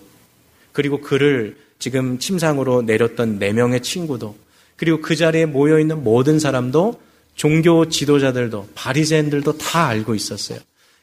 그리고 0.70 1.00
그를 1.00 1.58
지금 1.80 2.20
침상으로 2.20 2.82
내렸던 2.82 3.40
네 3.40 3.52
명의 3.52 3.82
친구도 3.82 4.36
그리고 4.76 5.00
그 5.00 5.16
자리에 5.16 5.46
모여 5.46 5.80
있는 5.80 6.04
모든 6.04 6.38
사람도 6.38 7.00
종교 7.40 7.88
지도자들도 7.88 8.68
바리새인들도 8.74 9.56
다 9.56 9.86
알고 9.86 10.14
있었어요. 10.14 10.58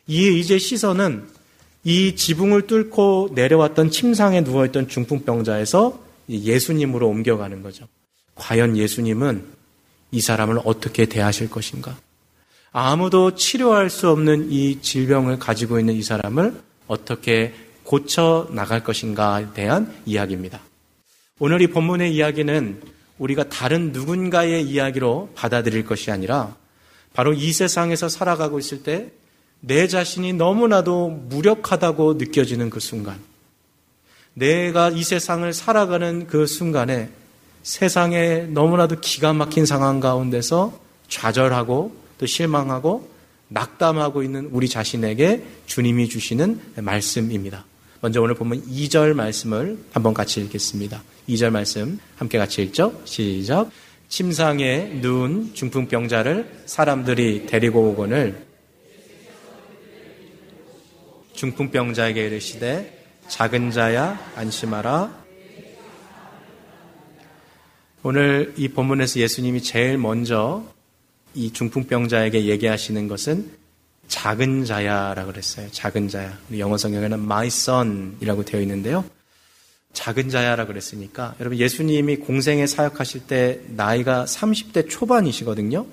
이 0.06 0.39
이제 0.39 0.60
시선은 0.60 1.23
이 1.84 2.15
지붕을 2.15 2.67
뚫고 2.67 3.32
내려왔던 3.34 3.89
침상에 3.89 4.41
누워있던 4.41 4.88
중풍병자에서 4.88 6.00
예수님으로 6.30 7.08
옮겨가는 7.08 7.63
거죠. 7.63 7.88
과연 8.36 8.78
예수님은 8.78 9.45
이 10.12 10.21
사람을 10.21 10.60
어떻게 10.63 11.08
대하실 11.08 11.50
것인가? 11.50 11.97
아무도 12.71 13.34
치료할 13.34 13.89
수 13.89 14.08
없는 14.12 14.52
이 14.52 14.80
질병을 14.80 15.39
가지고 15.39 15.80
있는 15.80 15.95
이 15.95 16.04
사람을 16.04 16.54
어떻게 16.86 17.56
고쳐 17.82 18.47
나갈 18.52 18.84
것인가에 18.84 19.54
대한 19.56 19.91
이야기입니다. 20.06 20.62
오늘 21.39 21.63
이 21.63 21.67
본문의 21.67 22.13
이야기는 22.13 22.96
우리가 23.17 23.49
다른 23.49 23.91
누군가의 23.91 24.63
이야기로 24.63 25.30
받아들일 25.36 25.86
것이 25.86 26.12
아니라 26.12 26.56
바로 27.13 27.34
이 27.34 27.51
세상에서 27.51 28.10
살아가고 28.10 28.60
있을 28.60 28.84
때 28.84 29.12
내 29.60 29.88
자신이 29.88 30.34
너무나도 30.34 31.10
무력하다고 31.30 32.15
느껴지는 32.15 32.69
그 32.69 32.80
순간, 32.80 33.19
내가 34.34 34.89
이 34.89 35.03
세상을 35.03 35.51
살아가는 35.53 36.27
그 36.27 36.45
순간에 36.45 37.10
세상에 37.63 38.43
너무나도 38.43 39.01
기가 39.01 39.34
막힌 39.34 39.65
상황 39.65 39.99
가운데서 39.99 40.80
좌절하고 41.08 41.95
또 42.17 42.25
실망하고 42.25 43.10
낙담하고 43.49 44.23
있는 44.23 44.49
우리 44.51 44.69
자신에게 44.69 45.43
주님이 45.65 46.08
주시는 46.08 46.62
말씀입니다. 46.75 47.65
먼저 48.08 48.22
오늘 48.22 48.36
보면 48.36 48.65
2절 48.67 49.15
말씀을 49.15 49.78
한번 49.91 50.13
같이 50.13 50.39
읽겠습니다. 50.39 51.04
2절 51.28 51.50
말씀 51.50 52.00
함께 52.15 52.38
같이 52.38 52.62
읽죠? 52.63 53.02
시작. 53.04 53.70
침상에 54.08 55.00
누운 55.02 55.54
중풍병자를 55.54 56.63
사람들이 56.67 57.48
데리고 57.48 57.89
오거늘 57.89 58.46
중풍병자에게 61.34 62.28
이르시되 62.28 62.98
작은 63.28 63.72
자야 63.72 64.17
안심하라 64.38 65.26
오늘 68.04 68.54
이 68.56 68.70
본문에서 68.70 69.20
예수님이 69.20 69.62
제일 69.63 69.98
먼저 69.98 70.63
이 71.34 71.52
중풍병자에게 71.52 72.46
얘기하시는 72.46 73.06
것은 73.10 73.52
작은 74.08 74.65
자야라고 74.65 75.32
그랬어요. 75.32 75.67
작은 75.72 76.08
자야. 76.08 76.38
영어 76.58 76.78
성경에는 76.78 77.20
my 77.20 77.48
son이라고 77.48 78.46
되어 78.46 78.62
있는데요. 78.62 79.04
작은 79.93 80.30
자야라 80.30 80.65
그랬으니까 80.67 81.36
여러분 81.39 81.58
예수님이 81.58 82.17
공생에 82.17 82.67
사역하실 82.67 83.22
때 83.28 83.62
나이가 83.67 84.26
30대 84.26 84.89
초반이시거든요. 84.89 85.88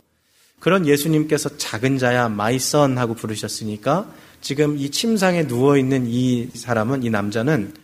그런 0.60 0.86
예수님께서 0.86 1.56
작은 1.56 1.98
자야 1.98 2.26
my 2.26 2.56
son 2.56 2.98
하고 2.98 3.14
부르셨으니까 3.14 4.10
지금 4.40 4.76
이 4.78 4.90
침상에 4.90 5.46
누워 5.46 5.78
있는 5.78 6.06
이 6.06 6.48
사람은 6.54 7.02
이 7.02 7.10
남자는 7.10 7.74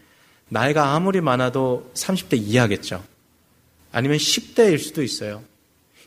나이가 0.49 0.95
아무리 0.95 1.21
많아도 1.21 1.90
30대 1.95 2.37
이하겠죠. 2.38 3.03
아니면 3.93 4.19
10대일 4.19 4.79
수도 4.79 5.03
있어요. 5.03 5.43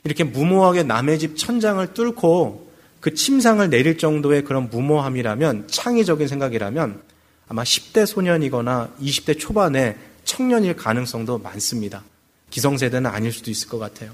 이렇게 0.04 0.22
무모하게 0.22 0.84
남의 0.84 1.18
집 1.18 1.36
천장을 1.36 1.92
뚫고 1.92 2.63
그 3.04 3.12
침상을 3.12 3.68
내릴 3.68 3.98
정도의 3.98 4.44
그런 4.44 4.70
무모함이라면 4.70 5.68
창의적인 5.68 6.26
생각이라면 6.26 7.02
아마 7.48 7.62
10대 7.62 8.06
소년이거나 8.06 8.94
20대 8.98 9.38
초반의 9.38 9.98
청년일 10.24 10.76
가능성도 10.76 11.36
많습니다. 11.36 12.02
기성세대는 12.48 13.10
아닐 13.10 13.30
수도 13.30 13.50
있을 13.50 13.68
것 13.68 13.78
같아요. 13.78 14.12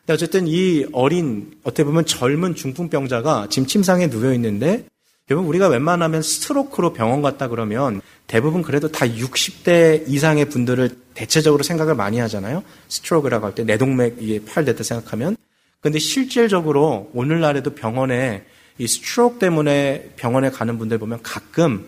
근데 0.00 0.14
어쨌든 0.14 0.46
이 0.46 0.86
어린, 0.92 1.52
어떻게 1.64 1.84
보면 1.84 2.06
젊은 2.06 2.54
중풍병자가 2.54 3.48
지금 3.50 3.68
침상에 3.68 4.08
누워 4.08 4.32
있는데 4.32 4.86
여러분 5.30 5.46
우리가 5.46 5.68
웬만하면 5.68 6.22
stroke로 6.22 6.94
병원 6.94 7.20
갔다 7.20 7.46
그러면 7.48 8.00
대부분 8.26 8.62
그래도 8.62 8.90
다 8.90 9.04
60대 9.04 10.08
이상의 10.08 10.46
분들을 10.46 10.88
대체적으로 11.12 11.62
생각을 11.62 11.94
많이 11.94 12.18
하잖아요. 12.20 12.62
stroke라고 12.88 13.44
할 13.44 13.54
때 13.54 13.64
뇌동맥이 13.64 14.46
파열됐다 14.46 14.82
생각하면. 14.82 15.36
근데 15.80 15.98
실질적으로 15.98 17.10
오늘날에도 17.14 17.74
병원에 17.74 18.44
이 18.78 18.86
stroke 18.86 19.38
때문에 19.38 20.12
병원에 20.16 20.50
가는 20.50 20.78
분들 20.78 20.98
보면 20.98 21.20
가끔 21.22 21.86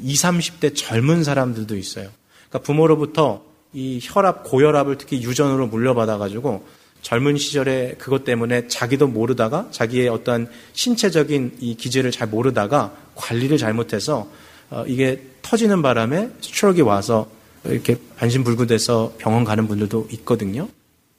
20, 0.00 0.24
30대 0.24 0.74
젊은 0.74 1.24
사람들도 1.24 1.76
있어요. 1.76 2.08
그러니까 2.48 2.58
부모로부터 2.66 3.42
이 3.72 4.00
혈압, 4.02 4.44
고혈압을 4.44 4.98
특히 4.98 5.22
유전으로 5.22 5.66
물려받아가지고 5.68 6.64
젊은 7.02 7.36
시절에 7.36 7.96
그것 7.98 8.24
때문에 8.24 8.68
자기도 8.68 9.08
모르다가 9.08 9.68
자기의 9.70 10.08
어떤 10.08 10.48
신체적인 10.72 11.56
이 11.60 11.74
기질을 11.74 12.12
잘 12.12 12.28
모르다가 12.28 12.94
관리를 13.14 13.58
잘못해서 13.58 14.28
어, 14.70 14.84
이게 14.86 15.22
터지는 15.42 15.82
바람에 15.82 16.30
스트로크가 16.40 16.88
와서 16.88 17.28
이렇게 17.64 17.96
반신불구돼서 18.16 19.14
병원 19.18 19.44
가는 19.44 19.66
분들도 19.66 20.08
있거든요. 20.12 20.68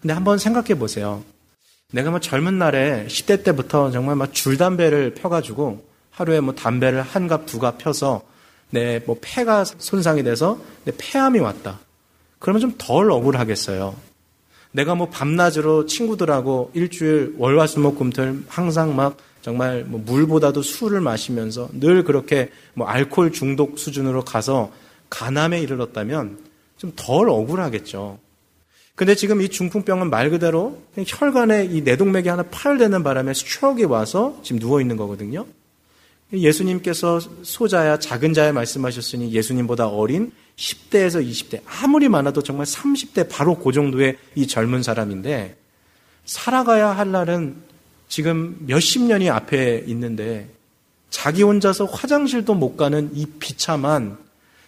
근데 0.02 0.14
한번 0.14 0.38
생각해 0.38 0.76
보세요. 0.76 1.24
내가 1.93 2.10
뭐 2.10 2.19
젊은 2.19 2.58
날에 2.58 3.06
10대 3.08 3.43
때부터 3.43 3.91
정말 3.91 4.15
막 4.15 4.34
줄담배를 4.34 5.13
펴가지고 5.13 5.86
하루에 6.12 6.39
뭐 6.41 6.56
담배를 6.56 7.01
한 7.03 7.27
갑, 7.27 7.45
두 7.45 7.60
갑 7.60 7.77
펴서 7.77 8.23
내 8.71 8.99
뭐 9.06 9.17
폐가 9.21 9.63
손상이 9.65 10.23
돼서 10.23 10.58
내 10.86 10.91
폐암이 10.97 11.38
왔다. 11.39 11.79
그러면 12.39 12.62
좀 12.62 12.73
덜 12.79 13.12
억울하겠어요. 13.12 13.95
내가 14.71 14.95
뭐 14.95 15.10
밤낮으로 15.10 15.86
친구들하고 15.86 16.71
일주일 16.73 17.36
월화수목금토일 17.38 18.45
항상 18.47 18.95
막 18.95 19.17
정말 19.43 19.84
뭐 19.86 20.01
물보다도 20.03 20.63
술을 20.63 20.99
마시면서 20.99 21.69
늘 21.73 22.03
그렇게 22.03 22.49
뭐 22.73 22.88
알코올 22.88 23.32
중독 23.34 23.77
수준으로 23.77 24.25
가서 24.25 24.71
가남에 25.12 25.62
이르렀다면 25.62 26.39
좀 26.77 26.91
덜 26.95 27.29
억울하겠죠. 27.29 28.17
근데 28.95 29.15
지금 29.15 29.41
이 29.41 29.49
중풍병은 29.49 30.10
말 30.10 30.29
그대로 30.29 30.79
혈관에 30.95 31.65
이 31.65 31.82
내동맥이 31.82 32.29
하나 32.29 32.43
파열되는 32.43 33.01
바람에 33.01 33.34
스트로크가 33.34 33.88
와서 33.91 34.39
지금 34.43 34.60
누워 34.60 34.82
있는 34.82 34.97
거거든요. 34.97 35.47
예수님께서 36.32 37.19
소자야 37.41 37.97
작은 37.97 38.34
자야 38.34 38.53
말씀하셨으니 38.53 39.32
예수님보다 39.32 39.88
어린 39.88 40.32
10대에서 40.58 41.27
20대 41.27 41.62
아무리 41.65 42.10
많아도 42.10 42.41
정말 42.43 42.65
30대 42.65 43.29
바로 43.29 43.58
그 43.58 43.71
정도의 43.71 44.17
이 44.36 44.47
젊은 44.47 44.84
사람인데 44.84 45.58
살아가야 46.25 46.89
할 46.89 47.12
날은 47.12 47.56
지금 48.08 48.58
몇십 48.62 49.03
년이 49.03 49.29
앞에 49.29 49.86
있는데 49.88 50.49
자기 51.10 51.43
혼자서 51.43 51.86
화장실도 51.86 52.53
못 52.53 52.77
가는 52.77 53.10
이 53.13 53.25
비참한 53.39 54.17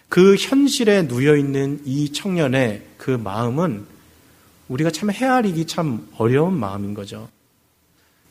그 0.08 0.36
현실에 0.36 1.02
누여 1.08 1.36
있는 1.36 1.80
이 1.84 2.12
청년의 2.12 2.82
그 2.96 3.10
마음은 3.10 3.86
우리가 4.68 4.90
참 4.90 5.10
헤아리기 5.10 5.66
참 5.66 6.08
어려운 6.18 6.54
마음인 6.54 6.94
거죠. 6.94 7.28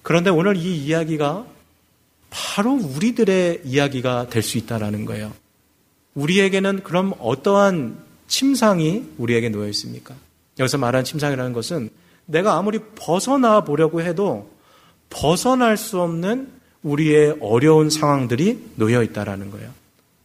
그런데 0.02 0.30
오늘 0.30 0.56
이 0.56 0.78
이야기가 0.86 1.46
바로 2.30 2.74
우리들의 2.74 3.62
이야기가 3.64 4.28
될 4.30 4.44
수 4.44 4.58
있다라는 4.58 5.06
거예요. 5.06 5.32
우리에게는 6.16 6.84
그럼 6.84 7.14
어떠한 7.20 7.98
침상이 8.28 9.06
우리에게 9.18 9.50
놓여 9.50 9.68
있습니까? 9.70 10.16
여기서 10.60 10.78
말하는 10.78 11.04
침상이라는 11.06 11.54
것은 11.54 11.90
내가 12.26 12.56
아무리 12.56 12.80
벗어나 12.96 13.64
보려고 13.64 14.02
해도 14.02 14.50
벗어날 15.10 15.78
수 15.78 16.02
없는 16.02 16.50
우리의 16.84 17.38
어려운 17.40 17.90
상황들이 17.90 18.72
놓여 18.76 19.04
있다라는 19.04 19.52
거예요. 19.52 19.72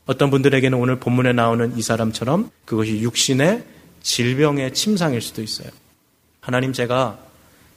어떤 0.06 0.30
분들에게는 0.30 0.76
오늘 0.78 0.98
본문에 0.98 1.32
나오는 1.32 1.76
이 1.76 1.82
사람처럼 1.82 2.50
그것이 2.64 3.00
육신의 3.00 3.64
질병의 4.02 4.74
침상일 4.74 5.20
수도 5.20 5.42
있어요. 5.42 5.70
하나님 6.40 6.72
제가 6.72 7.18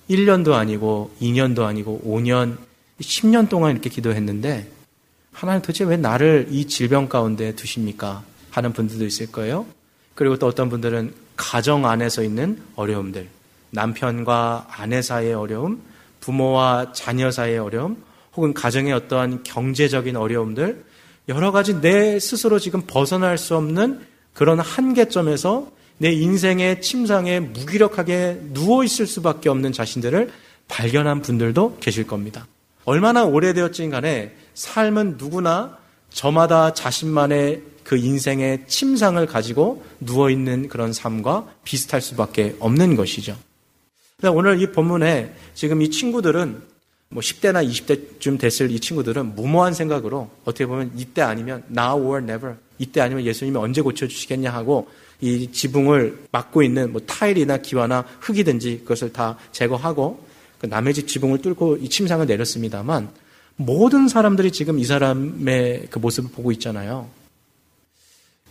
1년도 0.09 0.53
아니고 0.53 1.15
2년도 1.21 1.63
아니고 1.63 2.01
5년, 2.05 2.57
10년 2.99 3.49
동안 3.49 3.71
이렇게 3.71 3.89
기도했는데 3.89 4.69
하나님 5.31 5.61
도대체 5.61 5.83
왜 5.83 5.97
나를 5.97 6.47
이 6.49 6.67
질병 6.67 7.09
가운데 7.09 7.55
두십니까? 7.55 8.23
하는 8.51 8.71
분들도 8.71 9.05
있을 9.05 9.31
거예요. 9.31 9.65
그리고 10.15 10.37
또 10.37 10.47
어떤 10.47 10.69
분들은 10.69 11.13
가정 11.35 11.85
안에서 11.85 12.23
있는 12.23 12.61
어려움들, 12.75 13.27
남편과 13.71 14.67
아내 14.69 15.01
사이의 15.01 15.33
어려움, 15.33 15.81
부모와 16.19 16.93
자녀 16.93 17.31
사이의 17.31 17.57
어려움, 17.57 17.97
혹은 18.35 18.53
가정의 18.53 18.93
어떠한 18.93 19.43
경제적인 19.43 20.15
어려움들, 20.15 20.85
여러 21.29 21.51
가지 21.51 21.81
내 21.81 22.19
스스로 22.19 22.59
지금 22.59 22.83
벗어날 22.85 23.37
수 23.37 23.55
없는 23.55 24.05
그런 24.33 24.59
한계점에서 24.59 25.71
내 25.97 26.11
인생의 26.11 26.81
침상에 26.81 27.39
무기력하게 27.39 28.39
누워 28.53 28.83
있을 28.83 29.07
수밖에 29.07 29.49
없는 29.49 29.71
자신들을 29.71 30.31
발견한 30.67 31.21
분들도 31.21 31.77
계실 31.79 32.07
겁니다. 32.07 32.47
얼마나 32.85 33.25
오래되었진 33.25 33.89
간에 33.89 34.35
삶은 34.53 35.15
누구나 35.17 35.77
저마다 36.09 36.73
자신만의 36.73 37.61
그 37.83 37.97
인생의 37.97 38.65
침상을 38.67 39.25
가지고 39.25 39.83
누워있는 39.99 40.69
그런 40.69 40.93
삶과 40.93 41.47
비슷할 41.63 42.01
수밖에 42.01 42.55
없는 42.59 42.95
것이죠. 42.95 43.37
오늘 44.31 44.61
이 44.61 44.71
본문에 44.71 45.33
지금 45.53 45.81
이 45.81 45.89
친구들은 45.89 46.61
뭐 47.09 47.21
10대나 47.21 47.67
20대쯤 47.67 48.39
됐을 48.39 48.71
이 48.71 48.79
친구들은 48.79 49.35
무모한 49.35 49.73
생각으로 49.73 50.31
어떻게 50.45 50.65
보면 50.65 50.93
이때 50.97 51.21
아니면 51.21 51.63
now 51.69 52.01
or 52.01 52.23
never 52.23 52.55
이때 52.79 53.01
아니면 53.01 53.25
예수님이 53.25 53.57
언제 53.57 53.81
고쳐주시겠냐 53.81 54.51
하고 54.51 54.89
이 55.21 55.51
지붕을 55.51 56.25
막고 56.31 56.63
있는 56.63 56.91
뭐 56.91 57.01
타일이나 57.05 57.57
기와나 57.57 58.05
흙이든지 58.19 58.79
그것을 58.79 59.13
다 59.13 59.37
제거하고 59.51 60.25
그 60.59 60.65
남의 60.67 60.93
집 60.93 61.07
지붕을 61.07 61.41
뚫고 61.41 61.77
이 61.77 61.89
침상을 61.89 62.25
내렸습니다만 62.25 63.09
모든 63.55 64.07
사람들이 64.07 64.51
지금 64.51 64.79
이 64.79 64.85
사람의 64.85 65.87
그 65.89 65.99
모습을 65.99 66.31
보고 66.31 66.51
있잖아요. 66.53 67.09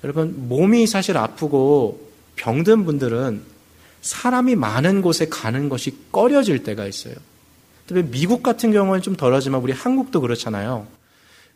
여러분, 0.05 0.49
몸이 0.49 0.87
사실 0.87 1.17
아프고 1.17 2.11
병든 2.37 2.85
분들은 2.85 3.43
사람이 4.01 4.57
많은 4.57 5.01
곳에 5.01 5.29
가는 5.29 5.69
것이 5.69 5.97
꺼려질 6.11 6.65
때가 6.65 6.87
있어요. 6.87 7.15
특히 7.87 8.03
미국 8.03 8.43
같은 8.43 8.73
경우는 8.73 9.03
좀 9.03 9.17
덜하지만 9.17 9.61
우리 9.61 9.73
한국도 9.73 10.21
그렇잖아요. 10.21 10.87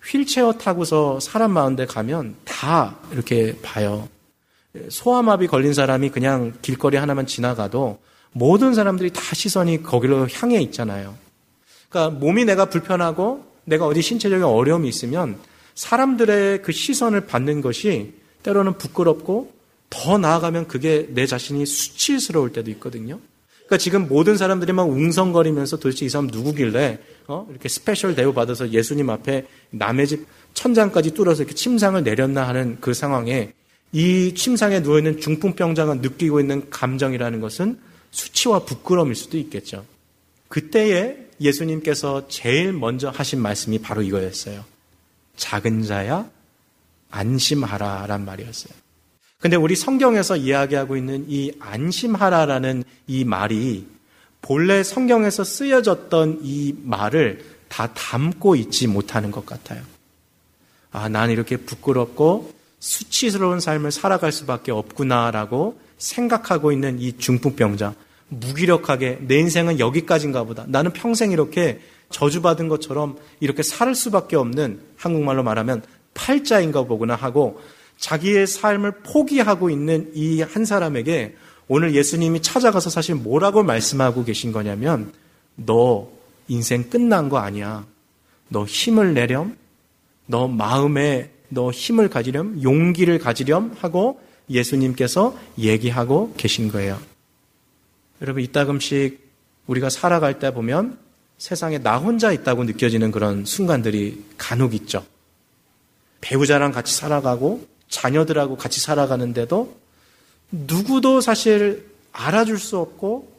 휠체어 0.05 0.53
타고서 0.53 1.19
사람 1.19 1.53
많은데 1.53 1.87
가면 1.87 2.37
다 2.45 2.97
이렇게 3.12 3.57
봐요. 3.62 4.09
소아마비 4.89 5.47
걸린 5.47 5.75
사람이 5.75 6.11
그냥 6.11 6.55
길거리 6.62 6.97
하나만 6.97 7.27
지나가도 7.27 7.99
모든 8.33 8.75
사람들이 8.75 9.11
다 9.11 9.21
시선이 9.35 9.83
거기로 9.83 10.29
향해 10.29 10.61
있잖아요. 10.61 11.15
그러니까 11.89 12.19
몸이 12.19 12.45
내가 12.45 12.67
불편하고 12.67 13.45
내가 13.65 13.87
어디 13.87 14.03
신체적인 14.03 14.45
어려움이 14.45 14.89
있으면 14.89 15.39
사람들의 15.75 16.62
그 16.62 16.73
시선을 16.73 17.27
받는 17.27 17.61
것이 17.61 18.15
때로는 18.43 18.79
부끄럽고 18.79 19.53
더 19.91 20.19
나아가면 20.19 20.69
그게 20.69 21.09
내 21.11 21.27
자신이 21.27 21.65
수치스러울 21.65 22.53
때도 22.53 22.71
있거든요. 22.73 23.21
그러니까 23.67 23.79
지금 23.79 24.09
모든 24.09 24.37
사람들이 24.37 24.73
막 24.73 24.89
웅성거리면서 24.89 25.79
도대체 25.79 26.07
이 26.07 26.09
사람 26.09 26.29
누구길래 26.29 26.99
어? 27.29 27.47
이렇게 27.51 27.69
special 27.69 28.15
대우 28.15 28.33
받아서 28.33 28.71
예수님 28.71 29.11
앞에 29.11 29.47
남의 29.71 30.07
집 30.07 30.27
천장까지 30.55 31.12
뚫어서 31.15 31.43
이렇게 31.43 31.55
침상을 31.55 32.03
내렸나 32.03 32.47
하는 32.47 32.79
그 32.81 32.95
상황에 32.95 33.53
이 33.92 34.35
침상에 34.35 34.81
누워있는 34.81 35.20
중풍병자가 35.20 35.94
느끼고 35.94 36.40
있는 36.40 36.68
감정이라는 36.70 37.40
것은 37.40 37.79
수치와 38.11 38.61
부끄러움일 38.61 39.14
수도 39.14 39.38
있겠죠. 39.38 39.85
그때에 40.49 41.16
예수님께서 41.40 42.29
제일 42.29 42.72
먼저 42.72 43.11
하신 43.11 43.40
말씀이 43.40 43.79
바로 43.79 44.03
이거였어요. 44.03 44.64
작은 45.37 45.83
자야 45.83 46.29
안심하라 47.11 48.07
란 48.07 48.25
말이었어요. 48.25 48.75
근데 49.38 49.57
우리 49.57 49.77
성경에서 49.77 50.37
이야기하고 50.37 50.96
있는 50.96 51.27
이 51.29 51.53
안심하라라는 51.61 52.85
이 53.07 53.25
말이 53.25 53.87
본래 54.40 54.83
성경에서 54.83 55.44
쓰여졌던 55.44 56.40
이 56.42 56.75
말을 56.83 57.44
다 57.68 57.92
담고 57.92 58.57
있지 58.57 58.87
못하는 58.87 59.31
것 59.31 59.44
같아요. 59.44 59.83
아, 60.90 61.09
난 61.09 61.31
이렇게 61.31 61.57
부끄럽고 61.57 62.56
수치스러운 62.87 63.59
삶을 63.59 63.90
살아갈 63.90 64.31
수밖에 64.31 64.70
없구나라고 64.70 65.79
생각하고 65.99 66.70
있는 66.70 67.01
이 67.01 67.18
중풍병자. 67.18 67.94
무기력하게 68.29 69.18
내 69.22 69.38
인생은 69.38 69.81
여기까지인가 69.81 70.44
보다. 70.44 70.64
나는 70.68 70.92
평생 70.92 71.33
이렇게 71.33 71.81
저주받은 72.11 72.68
것처럼 72.68 73.16
이렇게 73.40 73.64
살 73.64 73.94
수밖에 73.96 74.37
없는 74.37 74.81
한국말로 74.96 75.42
말하면 75.42 75.83
팔자인가 76.14 76.85
보구나 76.85 77.16
하고 77.16 77.61
자기의 77.99 78.46
삶을 78.46 79.01
포기하고 79.03 79.68
있는 79.70 80.12
이 80.14 80.42
한 80.42 80.64
사람에게 80.64 81.35
오늘 81.66 81.94
예수님이 81.96 82.40
찾아가서 82.42 82.90
사실 82.90 83.16
뭐라고 83.16 83.64
말씀하고 83.64 84.25
계신 84.25 84.53
거냐면 84.53 85.12
너 85.57 86.09
인생 86.46 86.88
끝난 86.88 87.29
거 87.29 87.38
아니야. 87.38 87.85
너 88.49 88.64
힘을 88.64 89.14
내렴. 89.14 89.57
너 90.27 90.46
마음에 90.46 91.31
너 91.49 91.71
힘을 91.71 92.09
가지렴. 92.09 92.63
용기를 92.63 93.19
가지렴 93.19 93.75
하고 93.79 94.21
예수님께서 94.49 95.37
얘기하고 95.59 96.35
계신 96.37 96.69
거예요. 96.69 96.99
여러분 98.23 98.43
이따금씩 98.43 99.27
우리가 99.67 99.91
살아갈 99.91 100.39
때 100.39 100.53
보면 100.53 100.99
세상에 101.39 101.79
나 101.79 101.99
혼자 101.99 102.33
있다고 102.33 102.65
느껴지는 102.65 103.11
그런 103.11 103.45
순간들이 103.45 104.25
간혹 104.39 104.75
있죠. 104.75 105.05
배우자랑 106.21 106.73
같이 106.73 106.95
살아가고 106.95 107.67
자녀들하고 107.89 108.57
같이 108.57 108.81
살아가는데도 108.81 109.77
누구도 110.51 111.21
사실 111.21 111.87
알아줄 112.13 112.59
수 112.59 112.79
없고 112.79 113.31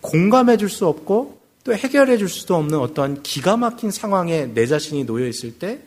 공감해 0.00 0.56
줄 0.56 0.68
수 0.68 0.86
없고 0.86 1.40
또 1.64 1.74
해결해 1.74 2.16
줄 2.16 2.28
수도 2.28 2.54
없는 2.54 2.78
어떠한 2.78 3.22
기가 3.22 3.56
막힌 3.56 3.90
상황에 3.90 4.46
내 4.46 4.66
자신이 4.66 5.04
놓여 5.04 5.26
있을 5.26 5.58
때 5.58 5.80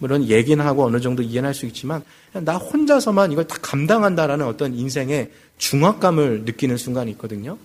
물론 0.00 0.24
얘기는 0.24 0.64
하고 0.64 0.84
어느 0.84 1.00
정도 1.00 1.22
이해할 1.22 1.54
수 1.54 1.66
있지만 1.66 2.02
나 2.32 2.56
혼자서만 2.56 3.32
이걸 3.32 3.46
다 3.46 3.56
감당한다라는 3.60 4.46
어떤 4.46 4.74
인생의 4.74 5.30
중압감을 5.58 6.42
느끼는 6.46 6.76
순간이 6.78 7.10
있거든요. 7.12 7.58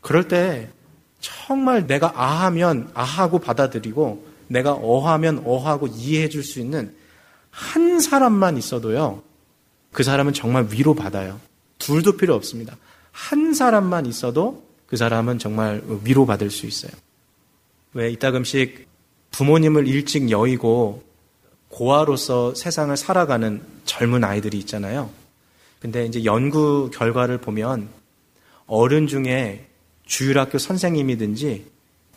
그럴 0.00 0.26
때 0.26 0.68
정말 1.20 1.86
내가 1.86 2.12
아하면 2.16 2.90
아하고 2.94 3.38
받아들이고 3.38 4.26
내가 4.48 4.72
어하면 4.72 5.42
어하고 5.44 5.86
이해해 5.86 6.28
줄 6.28 6.42
수 6.42 6.58
있는 6.60 6.94
한 7.50 8.00
사람만 8.00 8.56
있어도요. 8.56 9.22
그 9.92 10.02
사람은 10.02 10.32
정말 10.32 10.68
위로 10.70 10.94
받아요. 10.94 11.38
둘도 11.78 12.16
필요 12.16 12.34
없습니다. 12.34 12.76
한 13.10 13.52
사람만 13.52 14.06
있어도 14.06 14.66
그 14.86 14.96
사람은 14.96 15.38
정말 15.38 15.82
위로 16.04 16.24
받을 16.24 16.50
수 16.50 16.66
있어요. 16.66 16.92
왜 17.92 18.10
이따금씩 18.10 18.88
부모님을 19.32 19.86
일찍 19.86 20.30
여의고 20.30 21.02
고아로서 21.72 22.54
세상을 22.54 22.94
살아가는 22.96 23.62
젊은 23.84 24.22
아이들이 24.24 24.58
있잖아요. 24.58 25.10
근데 25.80 26.04
이제 26.06 26.24
연구 26.24 26.90
결과를 26.92 27.38
보면 27.38 27.88
어른 28.66 29.06
중에 29.06 29.66
주일학교 30.04 30.58
선생님이든지 30.58 31.64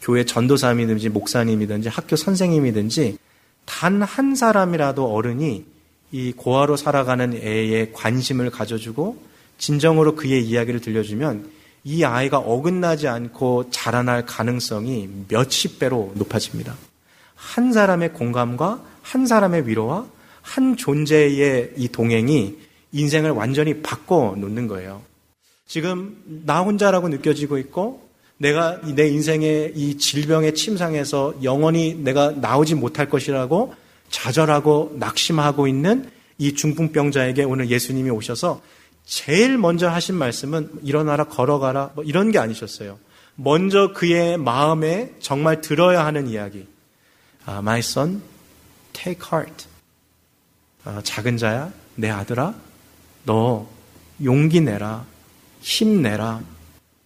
교회 0.01 0.25
전도사님이든지 0.25 1.09
목사님이든지 1.09 1.89
학교 1.89 2.15
선생님이든지 2.15 3.17
단 3.65 4.03
한 4.03 4.35
사람이라도 4.35 5.11
어른이 5.11 5.65
이 6.11 6.33
고아로 6.33 6.77
살아가는 6.77 7.33
애에 7.33 7.91
관심을 7.93 8.51
가져주고 8.51 9.17
진정으로 9.57 10.15
그의 10.15 10.45
이야기를 10.45 10.81
들려주면 10.81 11.49
이 11.85 12.03
아이가 12.03 12.37
어긋나지 12.37 13.07
않고 13.07 13.69
자라날 13.71 14.25
가능성이 14.25 15.09
몇십 15.27 15.79
배로 15.79 16.11
높아집니다. 16.15 16.75
한 17.35 17.73
사람의 17.73 18.13
공감과 18.13 18.83
한 19.05 19.27
사람의 19.27 19.67
위로와 19.67 20.07
한 20.41 20.75
존재의 20.75 21.73
이 21.77 21.87
동행이 21.89 22.57
인생을 22.91 23.29
완전히 23.31 23.81
바꿔 23.83 24.35
놓는 24.35 24.67
거예요. 24.67 25.03
지금 25.67 26.17
나 26.45 26.61
혼자라고 26.61 27.09
느껴지고 27.09 27.59
있고 27.59 28.09
내가 28.37 28.81
내 28.81 29.07
인생의 29.07 29.73
이 29.75 29.97
질병의 29.97 30.55
침상에서 30.55 31.35
영원히 31.43 31.93
내가 31.93 32.31
나오지 32.31 32.73
못할 32.75 33.07
것이라고 33.07 33.75
좌절하고 34.09 34.95
낙심하고 34.97 35.67
있는 35.67 36.09
이 36.39 36.55
중풍병자에게 36.55 37.43
오늘 37.43 37.69
예수님이 37.69 38.09
오셔서 38.09 38.61
제일 39.05 39.59
먼저 39.59 39.87
하신 39.87 40.15
말씀은 40.15 40.69
일어나라 40.83 41.25
걸어가라 41.25 41.91
뭐 41.93 42.03
이런 42.03 42.31
게 42.31 42.39
아니셨어요. 42.39 42.97
먼저 43.35 43.93
그의 43.93 44.37
마음에 44.37 45.11
정말 45.19 45.61
들어야 45.61 46.05
하는 46.05 46.27
이야기. 46.27 46.65
아, 47.45 47.59
my 47.59 47.79
son, 47.79 48.21
take 48.95 49.27
heart. 49.31 49.65
아, 50.85 51.01
작은 51.03 51.37
자야, 51.37 51.71
내 51.95 52.09
아들아, 52.09 52.55
너 53.25 53.67
용기 54.23 54.61
내라, 54.61 55.05
힘내라. 55.61 56.41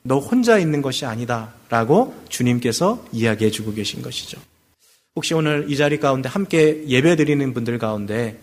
너 0.04 0.20
혼자 0.20 0.58
있는 0.58 0.82
것이 0.82 1.06
아니다. 1.06 1.54
라고 1.70 2.16
주님께서 2.30 3.06
이야기해 3.12 3.52
주고 3.52 3.74
계신 3.74 4.02
것이죠. 4.02 4.40
혹시 5.16 5.34
오늘 5.34 5.66
이 5.70 5.78
자리 5.78 6.00
가운데 6.00 6.30
함께 6.30 6.84
예배 6.88 7.16
드리는 7.16 7.54
분들 7.54 7.78
가운데 7.78 8.40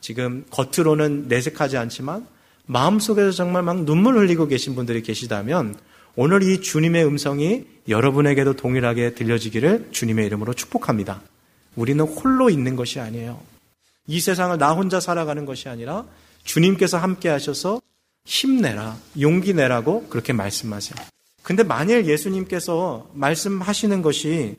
지금 0.00 0.44
겉으로는 0.50 1.28
내색하지 1.28 1.76
않지만 1.76 2.26
마음속에서 2.66 3.32
정말 3.32 3.62
막 3.62 3.84
눈물 3.84 4.16
흘리고 4.16 4.46
계신 4.46 4.74
분들이 4.74 5.02
계시다면 5.02 5.76
오늘 6.16 6.42
이 6.42 6.60
주님의 6.60 7.04
음성이 7.04 7.64
여러분에게도 7.88 8.54
동일하게 8.54 9.14
들려지기를 9.14 9.88
주님의 9.90 10.26
이름으로 10.26 10.54
축복합니다. 10.54 11.22
우리는 11.80 12.04
홀로 12.04 12.50
있는 12.50 12.76
것이 12.76 13.00
아니에요. 13.00 13.40
이 14.06 14.20
세상을 14.20 14.58
나 14.58 14.72
혼자 14.72 15.00
살아가는 15.00 15.46
것이 15.46 15.70
아니라 15.70 16.04
주님께서 16.44 16.98
함께 16.98 17.30
하셔서 17.30 17.80
힘내라, 18.26 18.98
용기 19.18 19.54
내라고 19.54 20.06
그렇게 20.08 20.34
말씀하세요. 20.34 20.94
근데 21.42 21.62
만일 21.62 22.06
예수님께서 22.06 23.10
말씀하시는 23.14 24.02
것이 24.02 24.56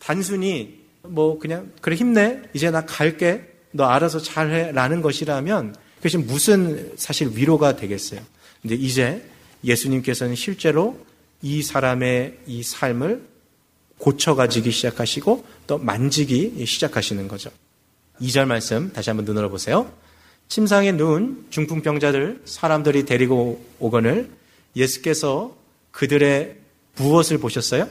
단순히 0.00 0.82
뭐 1.02 1.38
그냥 1.38 1.70
그래 1.80 1.94
힘내 1.94 2.42
이제 2.54 2.72
나 2.72 2.84
갈게 2.84 3.52
너 3.70 3.84
알아서 3.84 4.18
잘해라는 4.18 5.00
것이라면 5.00 5.76
그것이 5.98 6.18
무슨 6.18 6.92
사실 6.96 7.30
위로가 7.34 7.76
되겠어요. 7.76 8.20
근데 8.62 8.74
이제 8.74 9.24
예수님께서는 9.62 10.34
실제로 10.34 10.98
이 11.40 11.62
사람의 11.62 12.40
이 12.46 12.64
삶을 12.64 13.33
고쳐가지기 13.98 14.70
시작하시고 14.70 15.44
또 15.66 15.78
만지기 15.78 16.64
시작하시는 16.66 17.26
거죠. 17.28 17.50
2절 18.20 18.46
말씀 18.46 18.92
다시 18.92 19.10
한번 19.10 19.24
눈으로 19.24 19.50
보세요. 19.50 19.90
침상에 20.48 20.92
누운 20.92 21.46
중풍병자들 21.50 22.42
사람들이 22.44 23.06
데리고 23.06 23.64
오거늘 23.78 24.30
예수께서 24.76 25.56
그들의 25.90 26.56
무엇을 26.96 27.38
보셨어요? 27.38 27.88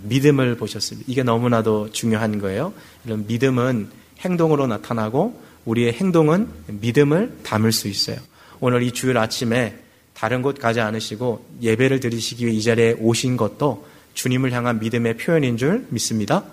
믿음을 0.00 0.56
보셨습니다. 0.56 1.10
이게 1.10 1.22
너무나도 1.22 1.90
중요한 1.92 2.38
거예요. 2.38 2.72
이런 3.04 3.26
믿음은 3.26 3.88
행동으로 4.20 4.66
나타나고 4.66 5.40
우리의 5.64 5.92
행동은 5.92 6.48
믿음을 6.66 7.38
담을 7.42 7.72
수 7.72 7.88
있어요. 7.88 8.16
오늘 8.60 8.82
이 8.82 8.92
주일 8.92 9.18
아침에 9.18 9.78
다른 10.14 10.42
곳 10.42 10.58
가지 10.58 10.80
않으시고 10.80 11.44
예배를 11.62 12.00
드리시기 12.00 12.46
위해 12.46 12.56
이 12.56 12.62
자리에 12.62 12.96
오신 12.98 13.36
것도 13.36 13.86
주님을 14.18 14.50
향한 14.50 14.80
믿음의 14.80 15.16
표현인 15.16 15.56
줄 15.56 15.86
믿습니다. 15.90 16.44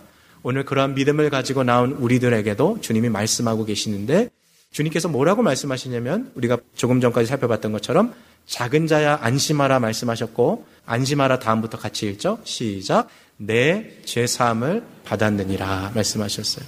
오늘 0.44 0.66
그러한 0.66 0.94
믿음을 0.94 1.32
가지고 1.32 1.64
나온 1.64 1.94
우리들에게도 1.94 2.80
주님이 2.82 3.10
말씀하고 3.10 3.66
계시는데 3.66 4.30
주님께서 4.72 5.08
뭐라고 5.10 5.42
말씀하시냐면 5.42 6.32
우리가 6.36 6.60
조금 6.76 7.02
전까지 7.02 7.28
살펴봤던 7.28 7.72
것처럼 7.72 8.14
작은 8.46 8.86
자야 8.86 9.18
안심하라 9.20 9.80
말씀하셨고 9.80 10.68
안심하라 10.86 11.40
다음부터 11.40 11.80
같이 11.80 12.08
읽죠. 12.08 12.38
시작. 12.44 13.08
내 13.38 14.00
죄 14.06 14.28
사함을 14.28 14.84
받았느니라 15.04 15.94
말씀하셨어요. 15.96 16.66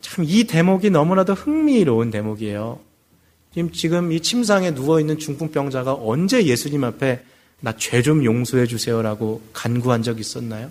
참 0.00 0.24
이 0.24 0.44
대목이 0.44 0.90
너무나도 0.90 1.34
흥미로운 1.34 2.12
대목이에요. 2.12 2.78
지금 3.72 4.12
이 4.12 4.20
침상에 4.20 4.72
누워 4.74 5.00
있는 5.00 5.18
중풍병자가 5.18 5.94
언제 5.94 6.44
예수님 6.44 6.84
앞에 6.84 7.24
나 7.64 7.72
죄 7.78 8.02
좀 8.02 8.24
용서해 8.24 8.66
주세요라고 8.66 9.40
간구한 9.54 10.02
적 10.02 10.20
있었나요? 10.20 10.70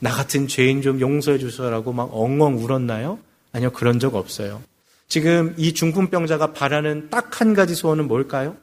나 0.00 0.10
같은 0.10 0.46
죄인 0.48 0.82
좀 0.82 1.00
용서해 1.00 1.38
주세요라고 1.38 1.92
막 1.94 2.10
엉엉 2.12 2.58
울었나요? 2.58 3.18
아니요, 3.52 3.70
그런 3.72 3.98
적 3.98 4.14
없어요. 4.14 4.62
지금 5.08 5.54
이 5.56 5.72
중풍병자가 5.72 6.52
바라는 6.52 7.08
딱 7.10 7.40
한 7.40 7.54
가지 7.54 7.74
소원은 7.74 8.06
뭘까요? 8.06 8.56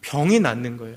병이 0.00 0.40
낫는 0.40 0.78
거예요. 0.78 0.96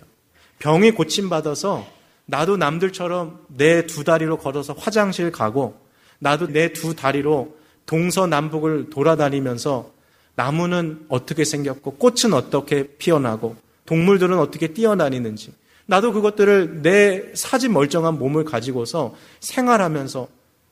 병이 0.60 0.92
고침받아서 0.92 1.86
나도 2.26 2.56
남들처럼 2.56 3.46
내 3.50 3.86
두 3.86 4.04
다리로 4.06 4.38
걸어서 4.38 4.74
화장실 4.74 5.32
가고 5.32 5.78
나도 6.20 6.48
내 6.48 6.72
두 6.72 6.96
다리로 6.96 7.58
동서남북을 7.88 8.90
돌아다니면서 8.90 9.92
나무는 10.36 11.06
어떻게 11.10 11.44
생겼고 11.44 11.96
꽃은 11.96 12.34
어떻게 12.34 12.88
피어나고 12.98 13.58
동물들은 13.86 14.38
어떻게 14.40 14.68
뛰어다니는지 14.74 15.52
나도 15.90 16.14
그것들을 16.14 16.84
내 16.84 17.34
사지 17.34 17.68
멀쩡한 17.68 18.20
몸을 18.20 18.44
가지고서 18.46 19.16
생활하면서 19.40 20.28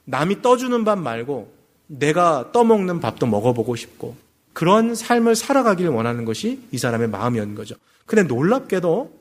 남이 0.05 0.43
떠주는 0.43 0.83
밥 0.83 0.99
말고 0.99 1.51
내가 1.87 2.51
떠먹는 2.51 2.99
밥도 2.99 3.25
먹어보고 3.25 3.75
싶고 3.75 4.15
그런 4.53 4.93
삶을 4.93 5.35
살아가기를 5.35 5.89
원하는 5.89 6.23
것이 6.23 6.61
이 6.71 6.77
사람의 6.77 7.09
마음이었는 7.09 7.55
거죠. 7.55 7.75
근데 8.05 8.21
놀랍게도 8.21 9.11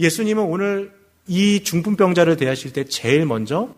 예수님은 0.00 0.42
오늘 0.42 0.92
이 1.28 1.62
중풍병자를 1.62 2.36
대하실 2.36 2.72
때 2.72 2.84
제일 2.84 3.24
먼저 3.24 3.72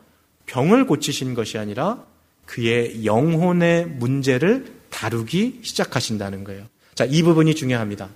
병을 0.47 0.87
고치신 0.87 1.35
것이 1.35 1.59
아니라 1.59 2.03
그의 2.47 3.05
영혼의 3.05 3.85
문제를 3.85 4.73
다루기 4.89 5.61
시작하신다는 5.63 6.45
거예요. 6.45 6.65
자, 6.95 7.05
이 7.05 7.23
부분이 7.23 7.55
중요합니다. 7.55 8.09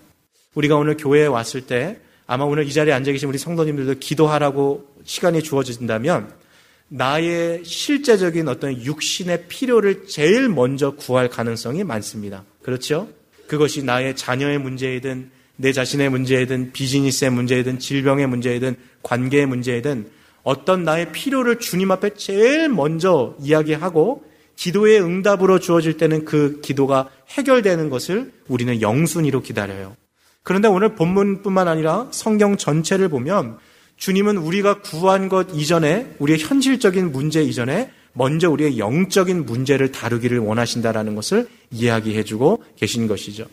우리가 0.55 0.77
오늘 0.77 0.97
교회에 0.97 1.27
왔을 1.27 1.67
때 1.67 2.01
아마 2.27 2.45
오늘 2.45 2.67
이 2.67 2.73
자리에 2.73 2.93
앉아 2.93 3.13
계신 3.13 3.29
우리 3.29 3.39
성도님들도 3.39 3.99
기도하라고 3.99 4.87
시간이 5.05 5.43
주어진다면 5.43 6.33
나의 6.89 7.65
실제적인 7.65 8.49
어떤 8.49 8.83
육신의 8.83 9.47
필요를 9.49 10.07
제일 10.07 10.49
먼저 10.49 10.91
구할 10.91 11.29
가능성이 11.29 11.85
많습니다. 11.85 12.45
그렇죠? 12.63 13.09
그것이 13.47 13.83
나의 13.83 14.15
자녀의 14.15 14.59
문제이든 14.59 15.31
내 15.57 15.73
자신의 15.73 16.11
문제이든 16.11 16.73
비즈니스의 16.73 17.31
문제이든 17.31 17.79
질병의 17.79 18.27
문제이든 18.27 18.77
관계의 19.03 19.47
문제이든 19.47 20.11
어떤 20.43 20.85
나의 20.85 21.13
필요를 21.13 21.59
주님 21.59 21.91
앞에 21.91 22.15
제일 22.15 22.69
먼저 22.69 23.37
이야기하고 23.41 24.25
기도의 24.57 25.01
응답으로 25.03 25.61
주어질 25.61 25.97
때는 25.97 26.25
그 26.25 26.61
기도가 26.61 27.09
해결되는 27.31 27.91
것을 27.91 28.33
우리는 28.49 28.81
영순위로 28.81 29.43
기다려요. 29.43 29.97
그런데 30.43 30.69
오늘 30.69 30.95
본문뿐만 30.95 31.69
아니라 31.69 32.09
성경 32.11 32.57
전체를 32.57 33.09
보면 33.09 33.59
주님은 33.97 34.37
우리가 34.37 34.81
구한 34.81 35.29
것 35.29 35.49
이전에 35.53 36.17
우리의 36.19 36.41
현실적인 36.41 37.13
문제 37.13 37.43
이전에 37.43 37.93
먼저 38.15 38.51
우리의 38.51 38.79
영적인 38.79 39.47
문제를 39.47 39.93
다루기를 39.93 40.39
원하신다라는 40.39 41.15
것을 41.15 41.49
이야기해주고 41.71 42.65
계신 42.77 43.07
것이죠. 43.07 43.47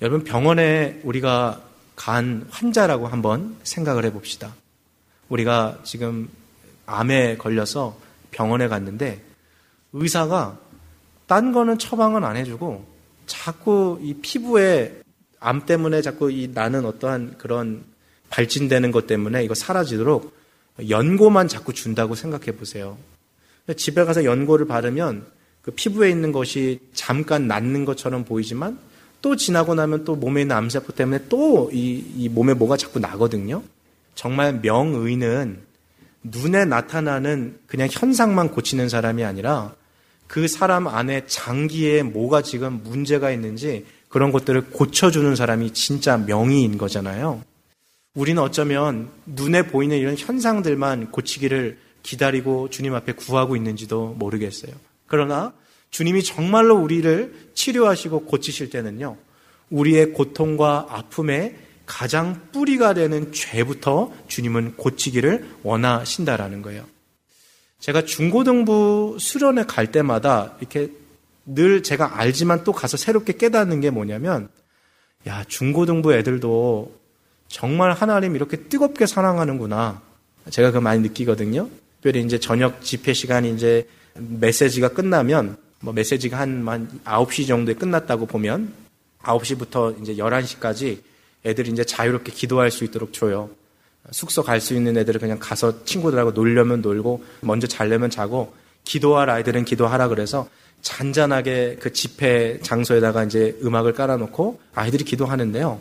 여러분 0.00 0.24
병원에 0.24 1.00
우리가 1.04 1.60
간 1.96 2.46
환자라고 2.50 3.08
한번 3.08 3.56
생각을 3.62 4.04
해봅시다. 4.06 4.54
우리가 5.28 5.78
지금 5.84 6.28
암에 6.86 7.36
걸려서 7.36 7.98
병원에 8.30 8.68
갔는데 8.68 9.22
의사가 9.92 10.58
딴 11.26 11.52
거는 11.52 11.78
처방은 11.78 12.24
안 12.24 12.36
해주고 12.36 12.84
자꾸 13.26 13.98
이 14.02 14.14
피부에 14.14 15.01
암 15.42 15.66
때문에 15.66 16.02
자꾸 16.02 16.30
이 16.30 16.50
나는 16.52 16.84
어떠한 16.84 17.36
그런 17.38 17.84
발진되는 18.30 18.92
것 18.92 19.06
때문에 19.06 19.44
이거 19.44 19.54
사라지도록 19.54 20.34
연고만 20.88 21.48
자꾸 21.48 21.72
준다고 21.72 22.14
생각해 22.14 22.52
보세요. 22.52 22.96
집에 23.76 24.04
가서 24.04 24.24
연고를 24.24 24.66
바르면 24.66 25.26
그 25.62 25.70
피부에 25.70 26.10
있는 26.10 26.32
것이 26.32 26.80
잠깐 26.94 27.46
낫는 27.46 27.84
것처럼 27.84 28.24
보이지만 28.24 28.78
또 29.20 29.36
지나고 29.36 29.74
나면 29.74 30.04
또 30.04 30.16
몸에 30.16 30.42
있는 30.42 30.56
암세포 30.56 30.94
때문에 30.94 31.28
또이 31.28 32.04
이 32.16 32.28
몸에 32.28 32.54
뭐가 32.54 32.76
자꾸 32.76 32.98
나거든요. 32.98 33.62
정말 34.14 34.60
명의는 34.60 35.60
눈에 36.24 36.64
나타나는 36.64 37.58
그냥 37.66 37.88
현상만 37.90 38.50
고치는 38.50 38.88
사람이 38.88 39.24
아니라 39.24 39.74
그 40.26 40.48
사람 40.48 40.88
안에 40.88 41.26
장기에 41.26 42.02
뭐가 42.02 42.42
지금 42.42 42.80
문제가 42.82 43.30
있는지 43.30 43.84
그런 44.12 44.30
것들을 44.30 44.72
고쳐주는 44.72 45.34
사람이 45.34 45.72
진짜 45.72 46.18
명의인 46.18 46.76
거잖아요. 46.76 47.42
우리는 48.14 48.42
어쩌면 48.42 49.08
눈에 49.24 49.62
보이는 49.68 49.96
이런 49.96 50.16
현상들만 50.18 51.10
고치기를 51.10 51.78
기다리고 52.02 52.68
주님 52.68 52.94
앞에 52.94 53.12
구하고 53.12 53.56
있는지도 53.56 54.14
모르겠어요. 54.18 54.72
그러나 55.06 55.54
주님이 55.90 56.22
정말로 56.24 56.76
우리를 56.76 57.52
치료하시고 57.54 58.26
고치실 58.26 58.68
때는요, 58.68 59.16
우리의 59.70 60.12
고통과 60.12 60.86
아픔의 60.90 61.56
가장 61.86 62.48
뿌리가 62.52 62.92
되는 62.92 63.32
죄부터 63.32 64.12
주님은 64.28 64.76
고치기를 64.76 65.48
원하신다라는 65.62 66.60
거예요. 66.60 66.84
제가 67.80 68.04
중고등부 68.04 69.16
수련회 69.18 69.64
갈 69.64 69.90
때마다 69.90 70.54
이렇게 70.60 70.90
늘 71.44 71.82
제가 71.82 72.18
알지만 72.18 72.64
또 72.64 72.72
가서 72.72 72.96
새롭게 72.96 73.34
깨닫는 73.34 73.80
게 73.80 73.90
뭐냐면, 73.90 74.48
야, 75.26 75.44
중고등부 75.44 76.14
애들도 76.14 76.92
정말 77.48 77.92
하나님 77.92 78.34
이렇게 78.36 78.56
뜨겁게 78.56 79.06
사랑하는구나. 79.06 80.00
제가 80.50 80.70
그 80.72 80.78
많이 80.78 81.00
느끼거든요. 81.02 81.68
특별히 81.96 82.24
이제 82.24 82.38
저녁 82.40 82.82
집회 82.82 83.12
시간이 83.12 83.52
이제 83.54 83.86
메시지가 84.14 84.88
끝나면 84.88 85.56
뭐 85.80 85.92
메시지가 85.92 86.38
한, 86.38 86.66
한 86.66 86.88
9시 87.04 87.46
정도에 87.46 87.74
끝났다고 87.74 88.26
보면 88.26 88.72
9시부터 89.22 90.00
이제 90.02 90.16
11시까지 90.16 90.98
애들이 91.44 91.70
이제 91.70 91.84
자유롭게 91.84 92.32
기도할 92.32 92.70
수 92.70 92.84
있도록 92.84 93.12
줘요. 93.12 93.50
숙소 94.10 94.42
갈 94.42 94.60
수 94.60 94.74
있는 94.74 94.96
애들은 94.96 95.20
그냥 95.20 95.38
가서 95.38 95.84
친구들하고 95.84 96.32
놀려면 96.32 96.82
놀고 96.82 97.24
먼저 97.40 97.66
자려면 97.66 98.10
자고 98.10 98.52
기도할 98.84 99.30
아이들은 99.30 99.64
기도하라 99.64 100.08
그래서 100.08 100.48
잔잔하게 100.82 101.78
그 101.80 101.92
집회 101.92 102.58
장소에다가 102.60 103.24
이제 103.24 103.56
음악을 103.62 103.94
깔아놓고 103.94 104.60
아이들이 104.74 105.04
기도하는데요. 105.04 105.80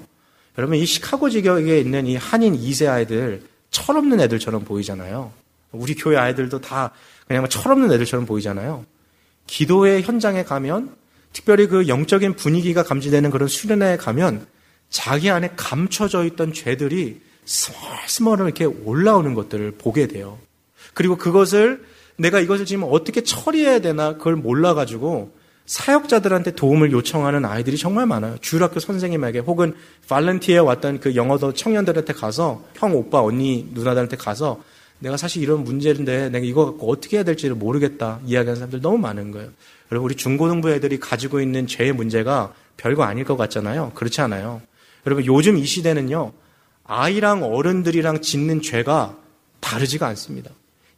여러분 0.58 0.78
이 0.78 0.86
시카고 0.86 1.30
지역에 1.30 1.80
있는 1.80 2.06
이 2.08 2.16
한인 2.16 2.56
2세 2.56 2.88
아이들 2.88 3.42
철없는 3.72 4.20
애들처럼 4.22 4.64
보이잖아요. 4.64 5.32
우리 5.72 5.96
교회 5.96 6.18
아이들도 6.18 6.62
다 6.62 6.92
그냥 7.28 7.48
철없는 7.48 7.92
애들처럼 7.94 8.26
보이잖아요. 8.26 8.86
기도의 9.48 10.04
현장에 10.04 10.44
가면 10.44 10.96
특별히 11.34 11.68
그 11.68 11.88
영적인 11.88 12.36
분위기가 12.36 12.84
감지되는 12.84 13.32
그런 13.32 13.48
수련회에 13.48 13.98
가면 13.98 14.46
자기 14.90 15.30
안에 15.30 15.54
감춰져 15.56 16.26
있던 16.26 16.54
죄들이 16.54 17.22
스멀스멀 17.46 18.40
이렇게 18.40 18.66
올라오는 18.66 19.34
것들을 19.34 19.72
보게 19.72 20.08
돼요. 20.08 20.38
그리고 20.94 21.18
그것을 21.18 21.84
내가 22.18 22.40
이것을 22.40 22.66
지금 22.66 22.86
어떻게 22.90 23.22
처리해야 23.22 23.80
되나 23.80 24.18
그걸 24.18 24.36
몰라가지고 24.36 25.32
사역자들한테 25.66 26.52
도움을 26.52 26.92
요청하는 26.92 27.46
아이들이 27.46 27.78
정말 27.78 28.06
많아요. 28.06 28.38
주일학교 28.42 28.80
선생님에게 28.80 29.40
혹은 29.40 29.74
팔렌티에 30.10 30.58
왔던 30.58 31.00
그 31.00 31.16
영어도 31.16 31.54
청년들한테 31.54 32.14
가서 32.14 32.64
형, 32.76 32.96
오빠, 32.96 33.22
언니, 33.22 33.70
누나들한테 33.72 34.18
가서 34.18 34.62
내가 35.00 35.18
사실 35.18 35.42
이런 35.42 35.64
문제인데 35.64 36.30
내가 36.30 36.46
이거 36.46 36.66
갖고 36.66 36.92
어떻게 36.92 37.18
해야 37.18 37.24
될지를 37.24 37.56
모르겠다 37.56 38.20
이야기하는 38.26 38.56
사람들 38.56 38.82
너무 38.82 38.98
많은 38.98 39.32
거예요. 39.32 39.50
여러분 39.92 40.06
우리 40.06 40.16
중고등부 40.16 40.70
애들이 40.72 41.00
가지고 41.00 41.42
있는 41.42 41.68
죄의 41.68 41.94
문제가 41.94 42.54
별거 42.78 43.04
아닐 43.04 43.24
것 43.24 43.38
같잖아요. 43.38 43.92
그렇지 43.96 44.22
않아요. 44.22 44.62
여러분 45.06 45.26
요즘 45.26 45.58
이 45.58 45.66
시대는요. 45.66 46.34
아이랑 46.84 47.44
어른들이랑 47.44 48.22
짓는 48.22 48.62
죄가 48.62 49.18
다르지가 49.60 50.08
않습니다. 50.08 50.52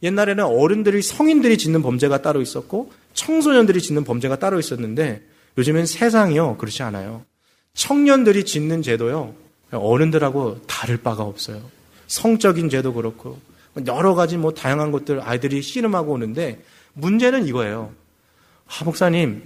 옛날에는 0.04 0.44
어른들이 0.44 1.02
성인들이 1.02 1.56
짓는 1.56 1.82
범죄가 1.82 2.20
따로 2.20 2.42
있었고 2.42 2.92
청소년들이 3.14 3.80
짓는 3.80 4.04
범죄가 4.04 4.38
따로 4.38 4.60
있었는데 4.60 5.22
요즘엔 5.56 5.86
세상이요 5.86 6.58
그렇지 6.58 6.82
않아요. 6.82 7.24
청년들이 7.72 8.44
짓는 8.44 8.82
죄도요 8.82 9.34
어른들하고 9.72 10.60
다를 10.66 10.98
바가 10.98 11.24
없어요. 11.24 11.62
성적인 12.06 12.68
죄도 12.68 12.92
그렇고 12.92 13.38
여러 13.86 14.14
가지 14.14 14.36
뭐 14.36 14.52
다양한 14.52 14.92
것들 14.92 15.20
아이들이 15.22 15.62
씨름하고 15.62 16.12
오는데 16.12 16.62
문제는 16.92 17.46
이거예요. 17.46 17.92
하 18.66 18.82
아, 18.82 18.84
목사님 18.84 19.42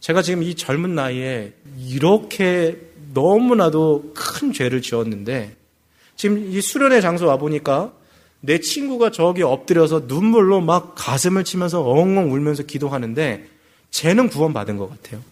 제가 0.00 0.20
지금 0.22 0.42
이 0.42 0.56
젊은 0.56 0.96
나이에 0.96 1.52
이렇게 1.88 2.76
너무나도 3.14 4.14
큰 4.16 4.52
죄를 4.52 4.82
지었는데 4.82 5.56
지금 6.16 6.52
이 6.52 6.60
수련회 6.60 7.00
장소 7.00 7.26
와 7.26 7.36
보니까 7.36 7.92
내 8.44 8.58
친구가 8.58 9.10
저기 9.12 9.42
엎드려서 9.42 10.02
눈물로 10.06 10.60
막 10.60 10.94
가슴을 10.96 11.44
치면서 11.44 11.82
엉엉 11.82 12.32
울면서 12.32 12.64
기도하는데 12.64 13.46
쟤는 13.90 14.28
구원받은 14.28 14.76
것 14.78 14.90
같아요. 14.90 15.22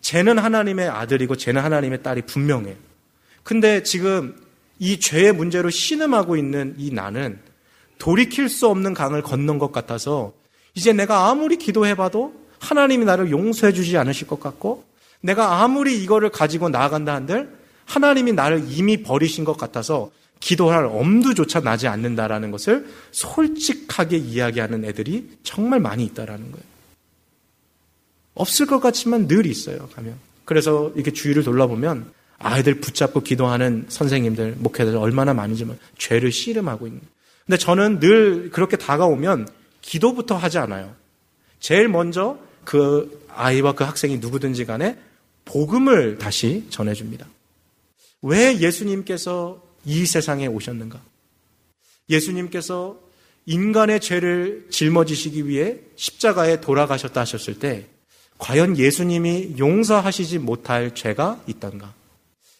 쟤는 0.00 0.38
하나님의 0.38 0.88
아들이고 0.88 1.36
쟤는 1.36 1.62
하나님의 1.62 2.02
딸이 2.02 2.22
분명해요. 2.22 2.76
근데 3.42 3.82
지금 3.82 4.36
이 4.78 5.00
죄의 5.00 5.32
문제로 5.32 5.68
신음하고 5.68 6.36
있는 6.36 6.74
이 6.78 6.92
나는 6.92 7.40
돌이킬 7.98 8.48
수 8.48 8.68
없는 8.68 8.94
강을 8.94 9.22
건넌 9.22 9.58
것 9.58 9.72
같아서 9.72 10.32
이제 10.74 10.92
내가 10.92 11.28
아무리 11.28 11.56
기도해봐도 11.56 12.32
하나님이 12.60 13.04
나를 13.04 13.30
용서해 13.30 13.72
주지 13.72 13.98
않으실 13.98 14.28
것 14.28 14.38
같고 14.38 14.84
내가 15.20 15.62
아무리 15.62 16.00
이거를 16.02 16.30
가지고 16.30 16.68
나아간다 16.68 17.14
한들 17.14 17.52
하나님이 17.84 18.32
나를 18.32 18.64
이미 18.68 19.02
버리신 19.02 19.44
것 19.44 19.56
같아서 19.56 20.10
기도할 20.40 20.86
엄두조차 20.86 21.60
나지 21.60 21.86
않는다라는 21.86 22.50
것을 22.50 22.88
솔직하게 23.12 24.16
이야기하는 24.16 24.84
애들이 24.84 25.30
정말 25.42 25.80
많이 25.80 26.04
있다라는 26.06 26.50
거예요. 26.50 26.64
없을 28.34 28.66
것 28.66 28.80
같지만 28.80 29.28
늘 29.28 29.46
있어요, 29.46 29.88
가면. 29.94 30.16
그래서 30.46 30.90
이렇게 30.94 31.12
주위를 31.12 31.44
돌아보면 31.44 32.10
아이들 32.38 32.80
붙잡고 32.80 33.20
기도하는 33.20 33.84
선생님들, 33.88 34.56
목회자들 34.58 34.98
얼마나 34.98 35.34
많은지 35.34 35.66
만 35.66 35.78
죄를 35.98 36.32
씨름하고 36.32 36.86
있는. 36.86 37.02
근데 37.44 37.58
저는 37.58 38.00
늘 38.00 38.50
그렇게 38.50 38.76
다가오면 38.76 39.46
기도부터 39.82 40.36
하지 40.36 40.58
않아요. 40.58 40.94
제일 41.58 41.88
먼저 41.88 42.38
그 42.64 43.26
아이와 43.28 43.74
그 43.74 43.84
학생이 43.84 44.18
누구든지 44.18 44.64
간에 44.64 44.96
복음을 45.44 46.18
다시 46.18 46.64
전해줍니다. 46.70 47.26
왜 48.22 48.58
예수님께서 48.58 49.62
이 49.84 50.06
세상에 50.06 50.46
오셨는가? 50.46 51.00
예수님께서 52.08 52.98
인간의 53.46 54.00
죄를 54.00 54.66
짊어지시기 54.70 55.48
위해 55.48 55.78
십자가에 55.96 56.60
돌아가셨다 56.60 57.20
하셨을 57.20 57.58
때 57.58 57.86
과연 58.38 58.78
예수님이 58.78 59.56
용서하시지 59.58 60.38
못할 60.38 60.94
죄가 60.94 61.42
있던가? 61.46 61.94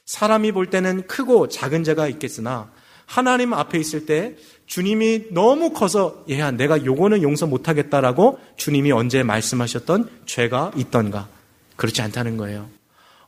사람이 0.04 0.52
볼 0.52 0.70
때는 0.70 1.06
크고 1.06 1.48
작은 1.48 1.84
죄가 1.84 2.08
있겠으나 2.08 2.70
하나님 3.06 3.52
앞에 3.52 3.78
있을 3.78 4.06
때 4.06 4.36
주님이 4.66 5.32
너무 5.32 5.72
커서 5.72 6.24
얘야 6.30 6.52
내가 6.52 6.84
요거는 6.84 7.22
용서 7.22 7.46
못하겠다라고 7.46 8.38
주님이 8.56 8.92
언제 8.92 9.22
말씀하셨던 9.22 10.08
죄가 10.26 10.72
있던가? 10.76 11.28
그렇지 11.76 12.02
않다는 12.02 12.36
거예요. 12.36 12.68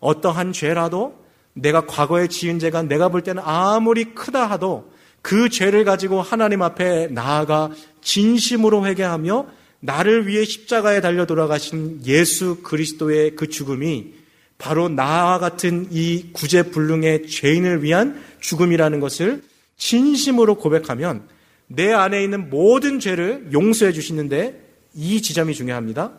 어떠한 0.00 0.52
죄라도 0.52 1.21
내가 1.54 1.86
과거에 1.86 2.28
지은 2.28 2.58
죄가 2.58 2.82
내가 2.82 3.08
볼 3.08 3.22
때는 3.22 3.42
아무리 3.44 4.14
크다 4.14 4.46
하도 4.46 4.90
그 5.20 5.48
죄를 5.48 5.84
가지고 5.84 6.20
하나님 6.20 6.62
앞에 6.62 7.08
나아가 7.08 7.70
진심으로 8.00 8.86
회개하며 8.86 9.46
나를 9.80 10.26
위해 10.26 10.44
십자가에 10.44 11.00
달려 11.00 11.26
돌아가신 11.26 12.02
예수 12.06 12.62
그리스도의 12.62 13.36
그 13.36 13.48
죽음이 13.48 14.14
바로 14.58 14.88
나와 14.88 15.38
같은 15.38 15.88
이 15.90 16.30
구제불능의 16.32 17.26
죄인을 17.26 17.82
위한 17.82 18.22
죽음이라는 18.40 19.00
것을 19.00 19.42
진심으로 19.76 20.56
고백하면 20.56 21.26
내 21.66 21.92
안에 21.92 22.22
있는 22.22 22.48
모든 22.48 23.00
죄를 23.00 23.48
용서해 23.52 23.92
주시는데 23.92 24.60
이 24.94 25.20
지점이 25.20 25.54
중요합니다. 25.54 26.12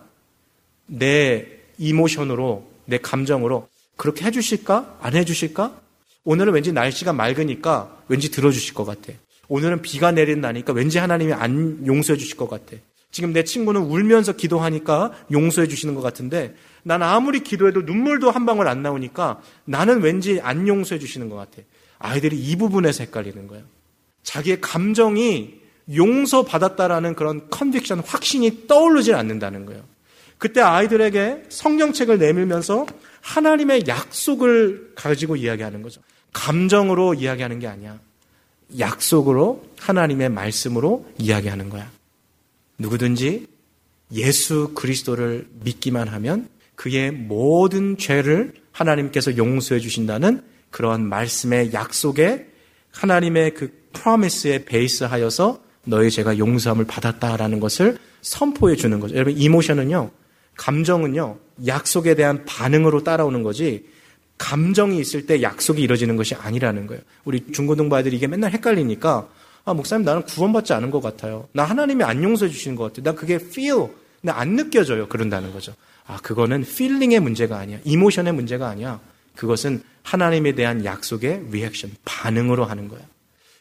내 0.87 1.47
이모션으로, 1.77 2.69
내 2.85 2.97
감정으로 2.97 3.69
그렇게 3.97 4.25
해주실까? 4.25 4.99
안 5.01 5.15
해주실까? 5.15 5.79
오늘은 6.23 6.53
왠지 6.53 6.71
날씨가 6.71 7.13
맑으니까 7.13 8.03
왠지 8.07 8.31
들어주실 8.31 8.73
것 8.73 8.85
같아. 8.85 9.13
오늘은 9.49 9.81
비가 9.81 10.11
내린다니까 10.11 10.73
왠지 10.73 10.97
하나님이 10.97 11.33
안 11.33 11.85
용서해 11.85 12.17
주실 12.17 12.37
것 12.37 12.49
같아. 12.49 12.77
지금 13.11 13.31
내 13.31 13.43
친구는 13.43 13.81
울면서 13.81 14.33
기도하니까 14.33 15.11
용서해 15.31 15.67
주시는 15.67 15.93
것 15.93 16.01
같은데 16.01 16.55
난 16.81 17.03
아무리 17.03 17.41
기도해도 17.41 17.81
눈물도 17.81 18.31
한 18.31 18.45
방울 18.45 18.67
안 18.67 18.81
나오니까 18.81 19.41
나는 19.65 20.01
왠지 20.01 20.39
안 20.41 20.67
용서해 20.67 20.99
주시는 20.99 21.29
것 21.29 21.35
같아. 21.35 21.61
아이들이 21.99 22.37
이 22.37 22.55
부분에서 22.55 23.03
헷갈리는 23.03 23.47
거예요. 23.47 23.63
자기의 24.23 24.61
감정이 24.61 25.61
용서받았다라는 25.93 27.13
그런 27.15 27.49
컨빅션, 27.49 27.99
확신이 27.99 28.67
떠오르질 28.67 29.15
않는다는 29.15 29.65
거예요. 29.65 29.83
그때 30.37 30.61
아이들에게 30.61 31.43
성경책을 31.49 32.17
내밀면서 32.17 32.85
하나님의 33.23 33.85
약속을 33.87 34.91
가지고 34.95 35.35
이야기하는 35.37 35.81
거죠. 35.81 36.01
감정으로 36.33 37.13
이야기하는 37.13 37.59
게 37.59 37.67
아니야. 37.67 37.99
약속으로 38.77 39.65
하나님의 39.79 40.29
말씀으로 40.29 41.05
이야기하는 41.17 41.69
거야. 41.69 41.89
누구든지 42.77 43.47
예수 44.11 44.73
그리스도를 44.75 45.47
믿기만 45.63 46.07
하면 46.09 46.49
그의 46.75 47.11
모든 47.11 47.97
죄를 47.97 48.53
하나님께서 48.71 49.37
용서해 49.37 49.79
주신다는 49.79 50.43
그러한 50.69 51.07
말씀의 51.07 51.71
약속에 51.73 52.47
하나님의 52.91 53.53
그 53.53 53.71
프로미스에 53.93 54.65
베이스하여서 54.65 55.63
너의 55.85 56.11
죄가 56.11 56.37
용서함을 56.37 56.85
받았다라는 56.85 57.59
것을 57.59 57.97
선포해 58.21 58.75
주는 58.75 58.99
거죠. 58.99 59.15
여러분 59.15 59.37
이모션은요. 59.37 60.11
감정은요. 60.55 61.37
약속에 61.67 62.15
대한 62.15 62.45
반응으로 62.45 63.03
따라오는 63.03 63.43
거지 63.43 63.85
감정이 64.37 64.99
있을 64.99 65.25
때 65.25 65.41
약속이 65.41 65.81
이루어지는 65.81 66.15
것이 66.15 66.35
아니라는 66.35 66.87
거예요. 66.87 67.01
우리 67.23 67.51
중고등부 67.51 67.95
아이들이 67.95 68.17
이게 68.17 68.27
맨날 68.27 68.51
헷갈리니까 68.51 69.27
아, 69.65 69.73
목사님 69.73 70.03
나는 70.03 70.23
구원받지 70.23 70.73
않은 70.73 70.91
것 70.91 71.01
같아요. 71.01 71.47
나 71.53 71.63
하나님이 71.63 72.03
안 72.03 72.21
용서해 72.21 72.51
주시는 72.51 72.75
것 72.75 72.85
같아요. 72.85 73.03
나 73.03 73.17
그게 73.17 73.35
feel, 73.35 73.87
근데 74.19 74.33
안 74.33 74.55
느껴져요. 74.55 75.07
그런다는 75.07 75.53
거죠. 75.53 75.73
아, 76.05 76.17
그거는 76.17 76.61
feeling의 76.61 77.21
문제가 77.21 77.57
아니야. 77.57 77.79
emotion의 77.85 78.33
문제가 78.33 78.67
아니야. 78.67 78.99
그것은 79.35 79.81
하나님에 80.03 80.53
대한 80.53 80.83
약속의 80.83 81.47
리액션, 81.49 81.91
반응으로 82.03 82.65
하는 82.65 82.89
거야. 82.89 83.01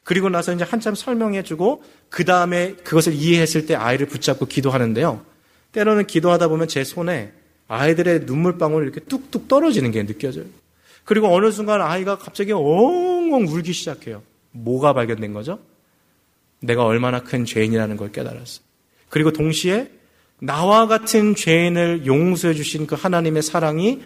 그리고 0.02 0.28
나서 0.28 0.52
이제 0.52 0.64
한참 0.64 0.96
설명해 0.96 1.44
주고, 1.44 1.84
그 2.08 2.24
다음에 2.24 2.74
그것을 2.82 3.12
이해했을 3.12 3.66
때 3.66 3.76
아이를 3.76 4.06
붙잡고 4.06 4.46
기도하는데요. 4.46 5.24
때로는 5.72 6.06
기도하다 6.06 6.48
보면 6.48 6.68
제 6.68 6.84
손에 6.84 7.32
아이들의 7.68 8.20
눈물방울이 8.20 8.84
이렇게 8.84 9.00
뚝뚝 9.00 9.48
떨어지는 9.48 9.90
게 9.90 10.04
느껴져요. 10.04 10.44
그리고 11.04 11.34
어느 11.34 11.50
순간 11.50 11.80
아이가 11.80 12.18
갑자기 12.18 12.52
엉엉 12.52 13.46
울기 13.48 13.72
시작해요. 13.72 14.22
뭐가 14.52 14.92
발견된 14.92 15.32
거죠? 15.32 15.58
내가 16.60 16.84
얼마나 16.84 17.22
큰 17.22 17.44
죄인이라는 17.44 17.96
걸 17.96 18.12
깨달았어요. 18.12 18.64
그리고 19.08 19.32
동시에 19.32 19.90
나와 20.38 20.86
같은 20.86 21.34
죄인을 21.34 22.06
용서해 22.06 22.54
주신 22.54 22.86
그 22.86 22.94
하나님의 22.94 23.42
사랑이 23.42 24.02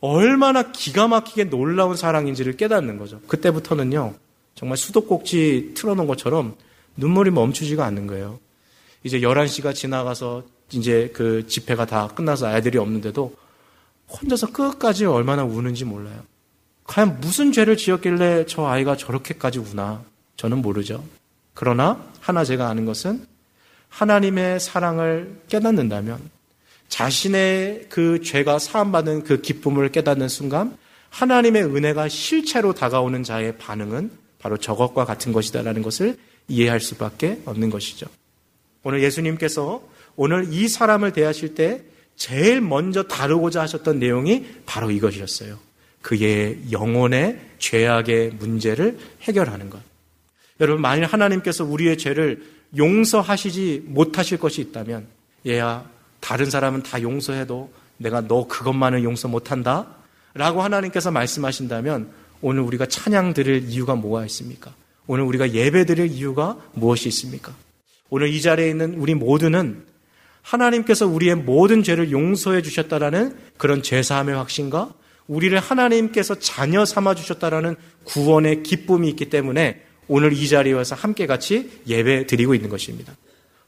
얼마나 0.00 0.70
기가 0.70 1.08
막히게 1.08 1.44
놀라운 1.44 1.96
사랑인지를 1.96 2.56
깨닫는 2.56 2.98
거죠. 2.98 3.20
그때부터는요, 3.26 4.14
정말 4.54 4.76
수도꼭지 4.76 5.72
틀어놓은 5.74 6.06
것처럼 6.06 6.56
눈물이 6.96 7.30
멈추지가 7.30 7.84
않는 7.86 8.06
거예요. 8.06 8.38
이제 9.02 9.20
11시가 9.20 9.74
지나가서 9.74 10.44
이제 10.72 11.10
그 11.14 11.46
집회가 11.46 11.86
다 11.86 12.08
끝나서 12.08 12.46
아이들이 12.46 12.78
없는데도 12.78 13.34
혼자서 14.08 14.52
끝까지 14.52 15.06
얼마나 15.06 15.44
우는지 15.44 15.84
몰라요. 15.84 16.22
과연 16.84 17.20
무슨 17.20 17.52
죄를 17.52 17.76
지었길래 17.76 18.46
저 18.46 18.66
아이가 18.66 18.96
저렇게까지 18.96 19.58
우나? 19.58 20.02
저는 20.36 20.58
모르죠. 20.58 21.04
그러나 21.54 22.04
하나 22.20 22.44
제가 22.44 22.68
아는 22.68 22.84
것은 22.84 23.26
하나님의 23.88 24.60
사랑을 24.60 25.40
깨닫는다면 25.48 26.18
자신의 26.88 27.86
그 27.88 28.20
죄가 28.22 28.58
사함받는 28.58 29.24
그 29.24 29.40
기쁨을 29.40 29.90
깨닫는 29.90 30.28
순간 30.28 30.76
하나님의 31.10 31.64
은혜가 31.64 32.08
실체로 32.08 32.74
다가오는 32.74 33.22
자의 33.22 33.56
반응은 33.56 34.10
바로 34.38 34.56
저것과 34.58 35.04
같은 35.04 35.32
것이다라는 35.32 35.82
것을 35.82 36.18
이해할 36.48 36.80
수밖에 36.80 37.40
없는 37.46 37.70
것이죠. 37.70 38.06
오늘 38.82 39.02
예수님께서 39.02 39.82
오늘 40.16 40.52
이 40.52 40.68
사람을 40.68 41.12
대하실 41.12 41.54
때 41.54 41.82
제일 42.16 42.60
먼저 42.60 43.02
다루고자 43.02 43.62
하셨던 43.62 43.98
내용이 43.98 44.46
바로 44.66 44.90
이것이었어요. 44.90 45.58
그의 46.02 46.58
영혼의 46.70 47.40
죄악의 47.58 48.32
문제를 48.38 48.98
해결하는 49.22 49.70
것. 49.70 49.80
여러분, 50.60 50.82
만일 50.82 51.06
하나님께서 51.06 51.64
우리의 51.64 51.98
죄를 51.98 52.44
용서하시지 52.76 53.84
못하실 53.86 54.38
것이 54.38 54.60
있다면, 54.60 55.06
얘야, 55.46 55.88
다른 56.20 56.48
사람은 56.48 56.82
다 56.82 57.02
용서해도 57.02 57.72
내가 57.96 58.20
너 58.20 58.46
그것만은 58.46 59.02
용서 59.02 59.28
못한다? 59.28 59.96
라고 60.34 60.62
하나님께서 60.62 61.10
말씀하신다면, 61.10 62.10
오늘 62.40 62.62
우리가 62.62 62.86
찬양 62.86 63.32
드릴 63.34 63.68
이유가 63.68 63.94
뭐가 63.94 64.24
있습니까? 64.26 64.74
오늘 65.06 65.24
우리가 65.24 65.52
예배 65.52 65.86
드릴 65.86 66.10
이유가 66.10 66.58
무엇이 66.74 67.08
있습니까? 67.08 67.54
오늘 68.10 68.28
이 68.28 68.40
자리에 68.40 68.68
있는 68.68 68.94
우리 68.94 69.14
모두는 69.14 69.84
하나님께서 70.44 71.06
우리의 71.06 71.36
모든 71.36 71.82
죄를 71.82 72.12
용서해 72.12 72.62
주셨다라는 72.62 73.36
그런 73.56 73.82
죄사함의 73.82 74.36
확신과 74.36 74.92
우리를 75.26 75.58
하나님께서 75.58 76.38
자녀 76.38 76.84
삼아 76.84 77.14
주셨다라는 77.14 77.76
구원의 78.04 78.62
기쁨이 78.62 79.08
있기 79.08 79.30
때문에 79.30 79.82
오늘 80.06 80.34
이 80.34 80.46
자리에 80.46 80.74
와서 80.74 80.94
함께 80.94 81.26
같이 81.26 81.70
예배 81.86 82.26
드리고 82.26 82.54
있는 82.54 82.68
것입니다. 82.68 83.16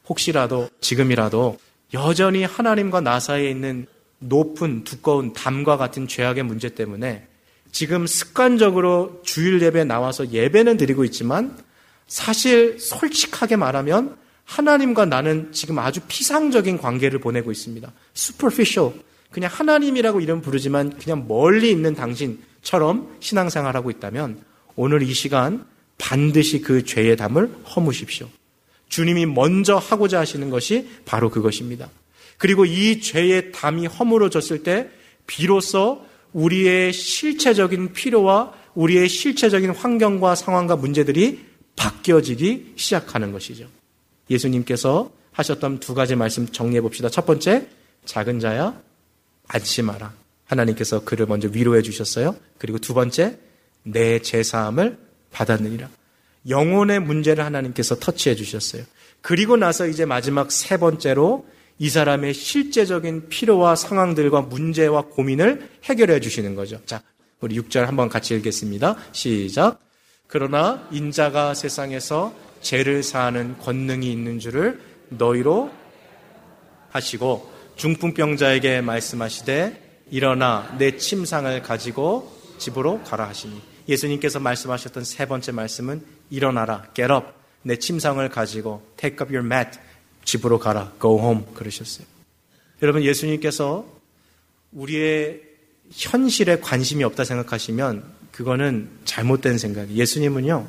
혹시라도 0.07 0.69
지금이라도 0.81 1.59
여전히 1.95 2.45
하나님과 2.45 3.01
나 3.01 3.21
사이에 3.21 3.51
있는 3.51 3.87
높은 4.19 4.85
두꺼운 4.85 5.33
담과 5.33 5.79
같은 5.79 6.07
죄악의 6.07 6.43
문제 6.43 6.69
때문에 6.69 7.27
지금 7.73 8.07
습관적으로 8.07 9.23
주일 9.25 9.63
예배 9.63 9.85
나와서 9.85 10.31
예배는 10.31 10.77
드리고 10.77 11.05
있지만 11.05 11.57
사실 12.07 12.79
솔직하게 12.79 13.57
말하면 13.57 14.17
하나님과 14.47 15.05
나는 15.05 15.53
지금 15.53 15.79
아주 15.79 16.01
피상적인 16.09 16.79
관계를 16.79 17.21
보내고 17.21 17.53
있습니다. 17.53 17.93
superficial. 18.17 18.93
그냥 19.31 19.51
하나님이라고 19.53 20.21
이름 20.21 20.41
부르지만 20.41 20.97
그냥 20.99 21.27
멀리 21.29 21.71
있는 21.71 21.95
당신처럼 21.95 23.17
신앙생활하고 23.21 23.91
있다면 23.91 24.41
오늘 24.77 25.03
이 25.03 25.13
시간 25.13 25.67
반드시 25.99 26.61
그 26.61 26.85
죄의 26.85 27.17
담을 27.17 27.51
허무십시오. 27.75 28.29
주님이 28.89 29.27
먼저 29.27 29.77
하고자 29.77 30.21
하시는 30.21 30.49
것이 30.49 30.89
바로 31.05 31.29
그것입니다. 31.29 31.91
그리고 32.39 32.65
이 32.65 33.01
죄의 33.01 33.53
담이 33.53 33.87
허물어졌을 33.87 34.63
때 34.63 34.89
비로소 35.27 36.07
우리의 36.33 36.93
실체적인 36.93 37.95
필요와 37.95 38.53
우리의 38.75 39.09
실체적인 39.09 39.71
환경과 39.71 40.35
상황과 40.35 40.77
문제들이 40.77 41.45
바뀌어지기 41.75 42.75
시작하는 42.77 43.33
것이죠. 43.33 43.67
예수님께서 44.31 45.11
하셨던 45.33 45.81
두 45.81 45.95
가지 45.95 46.17
말씀 46.17 46.47
정리해 46.47 46.81
봅시다. 46.81 47.09
첫 47.09 47.27
번째, 47.27 47.69
작은 48.05 48.41
자야, 48.41 48.81
안심하라. 49.49 50.13
하나님께서 50.47 51.05
그를 51.05 51.27
먼저 51.27 51.49
위로해 51.53 51.83
주셨어요. 51.83 52.37
그리고 52.59 52.79
두 52.79 52.95
번째, 52.95 53.39
내 53.83 54.21
제사함을 54.21 54.99
받았느니라. 55.33 55.89
영혼의 56.49 57.01
문제를 57.01 57.45
하나님께서 57.45 57.97
터치해 57.97 58.35
주셨어요. 58.35 58.85
그리고 59.21 59.57
나서 59.57 59.87
이제 59.87 60.05
마지막 60.05 60.53
세 60.53 60.77
번째로 60.77 61.47
이 61.79 61.91
사람의 61.91 62.33
실제적인 62.33 63.29
필요와 63.29 63.77
상황들과 63.77 64.43
문제와 64.43 65.03
고민을 65.03 65.69
해결해 65.85 66.21
주시는 66.21 66.55
거죠. 66.55 66.81
자, 66.87 67.03
우리 67.41 67.59
6절 67.61 67.85
한번 67.85 68.09
같이 68.09 68.35
읽겠습니다. 68.37 68.97
시작. 69.13 69.81
그러나 70.27 70.89
인자가 70.91 71.55
세상에서 71.55 72.33
죄를 72.61 73.03
사하는 73.03 73.59
권능이 73.59 74.11
있는 74.11 74.39
줄을 74.39 74.81
너희로 75.09 75.71
하시고 76.91 77.53
중풍병자에게 77.77 78.81
말씀하시되 78.81 80.05
일어나 80.11 80.75
내 80.79 80.97
침상을 80.97 81.63
가지고 81.63 82.33
집으로 82.59 83.03
가라 83.03 83.29
하시니 83.29 83.61
예수님께서 83.89 84.41
말씀하셨던 84.41 85.05
세 85.05 85.27
번째 85.27 85.53
말씀은 85.53 86.03
일어나라, 86.31 86.87
get 86.95 87.13
up, 87.13 87.27
내 87.63 87.77
침상을 87.77 88.27
가지고 88.29 88.83
take 88.97 89.19
up 89.21 89.33
your 89.35 89.45
mat, 89.45 89.79
집으로 90.25 90.59
가라, 90.59 90.93
go 91.01 91.19
home 91.19 91.45
그러셨어요. 91.55 92.07
여러분 92.83 93.03
예수님께서 93.03 93.87
우리의 94.73 95.43
현실에 95.93 96.59
관심이 96.59 97.05
없다 97.05 97.25
생각하시면 97.25 98.05
그거는 98.33 98.91
잘못된 99.05 99.57
생각이에요. 99.59 99.99
예수님은요, 99.99 100.67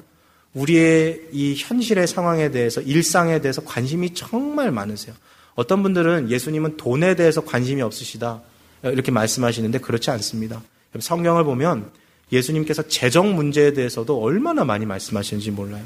우리의 0.58 1.22
이 1.32 1.56
현실의 1.56 2.08
상황에 2.08 2.50
대해서, 2.50 2.82
일상에 2.82 3.40
대해서 3.42 3.62
관심이 3.64 4.14
정말 4.14 4.72
많으세요. 4.72 5.14
어떤 5.54 5.84
분들은 5.84 6.32
예수님은 6.32 6.78
돈에 6.78 7.16
대해서 7.16 7.42
관심이 7.42 7.82
없으시다. 7.82 8.42
이렇게 8.84 9.12
말씀하시는데 9.12 9.80
그렇지 9.80 10.10
않습니다. 10.12 10.62
성경을 11.00 11.44
보면 11.44 11.92
예수님께서 12.32 12.88
재정 12.88 13.36
문제에 13.36 13.74
대해서도 13.74 14.20
얼마나 14.22 14.66
많이 14.66 14.86
말씀하시는지 14.86 15.52
몰라요. 15.52 15.84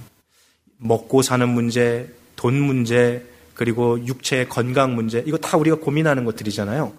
먹고 0.77 1.21
사는 1.21 1.47
문제, 1.47 2.09
돈 2.35 2.55
문제, 2.55 3.25
그리고 3.53 4.03
육체의 4.05 4.49
건강 4.49 4.95
문제, 4.95 5.23
이거 5.27 5.37
다 5.37 5.57
우리가 5.57 5.77
고민하는 5.77 6.25
것들이잖아요. 6.25 6.93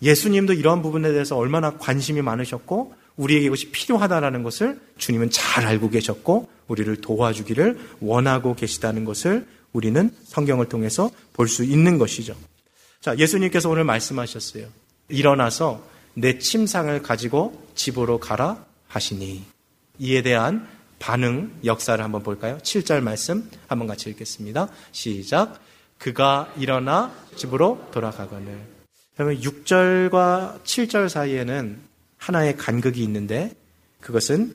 예수님도 0.00 0.52
이러한 0.54 0.80
부분에 0.82 1.12
대해서 1.12 1.36
얼마나 1.36 1.76
관심이 1.76 2.22
많으셨고, 2.22 2.94
우리에게 3.16 3.46
이것이 3.46 3.70
필요하다라는 3.70 4.42
것을 4.42 4.80
주님은 4.98 5.30
잘 5.30 5.66
알고 5.66 5.90
계셨고, 5.90 6.48
우리를 6.68 7.00
도와주기를 7.00 7.78
원하고 8.00 8.54
계시다는 8.54 9.04
것을 9.04 9.46
우리는 9.72 10.10
성경을 10.24 10.68
통해서 10.68 11.10
볼 11.32 11.48
수 11.48 11.64
있는 11.64 11.98
것이죠. 11.98 12.34
자, 13.00 13.16
예수님께서 13.16 13.68
오늘 13.70 13.84
말씀하셨어요. 13.84 14.66
일어나서 15.08 15.86
내 16.14 16.38
침상을 16.38 17.02
가지고 17.02 17.68
집으로 17.74 18.18
가라 18.18 18.64
하시니. 18.88 19.44
이에 19.98 20.22
대한 20.22 20.66
반응, 20.98 21.52
역사를 21.64 22.02
한번 22.02 22.22
볼까요? 22.22 22.58
7절 22.58 23.02
말씀 23.02 23.48
한번 23.68 23.86
같이 23.86 24.10
읽겠습니다. 24.10 24.68
시작. 24.92 25.60
그가 25.98 26.52
일어나 26.58 27.14
집으로 27.36 27.86
돌아가거늘. 27.92 28.58
그러면 29.14 29.40
6절과 29.40 30.62
7절 30.64 31.08
사이에는 31.08 31.78
하나의 32.26 32.56
간극이 32.56 33.02
있는데 33.04 33.54
그것은 34.00 34.54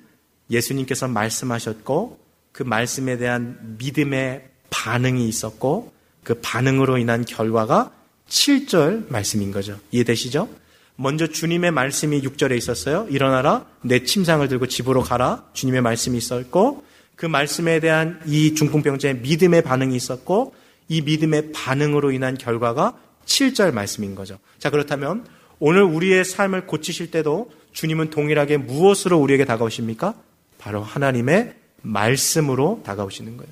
예수님께서 0.50 1.08
말씀하셨고 1.08 2.20
그 2.52 2.64
말씀에 2.64 3.18
대한 3.18 3.78
믿음의 3.80 4.44
반응이 4.70 5.28
있었고 5.28 5.94
그 6.24 6.36
반응으로 6.42 6.98
인한 6.98 7.24
결과가 7.24 7.92
7절 8.28 9.10
말씀인 9.10 9.52
거죠. 9.52 9.80
이해되시죠? 9.92 10.50
먼저 10.98 11.28
주님의 11.28 11.72
말씀이 11.72 12.22
6절에 12.22 12.58
있었어요. 12.58 13.08
일어나라. 13.10 13.66
내 13.82 14.04
침상을 14.04 14.46
들고 14.48 14.68
집으로 14.68 15.02
가라. 15.02 15.46
주님의 15.54 15.82
말씀이 15.82 16.18
있었고 16.18 16.84
그 17.16 17.26
말씀에 17.26 17.80
대한 17.80 18.22
이 18.26 18.54
중풍병자의 18.54 19.18
믿음의 19.18 19.64
반응이 19.64 19.96
있었고 19.96 20.54
이 20.90 21.02
믿음의 21.02 21.54
반응으로 21.54 22.12
인한 22.12 22.38
결과가 22.38 22.98
7절 23.26 23.72
말씀인 23.72 24.16
거죠. 24.16 24.40
자, 24.60 24.70
그렇다면 24.70 25.26
오늘 25.60 25.84
우리의 25.84 26.26
삶을 26.26 26.68
고치실 26.68 27.12
때도 27.12 27.52
주님은 27.74 28.10
동일하게 28.10 28.58
무엇으로 28.58 29.18
우리에게 29.20 29.46
다가오십니까? 29.46 30.16
바로 30.58 30.84
하나님의 30.84 31.56
말씀으로 31.82 32.82
다가오시는 32.86 33.38
거예요. 33.38 33.52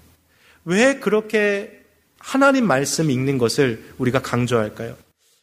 왜 0.65 0.99
그렇게 0.99 1.79
하나님 2.19 2.67
말씀 2.67 3.09
읽는 3.09 3.37
것을 3.37 3.93
우리가 3.97 4.21
강조할까요? 4.21 4.95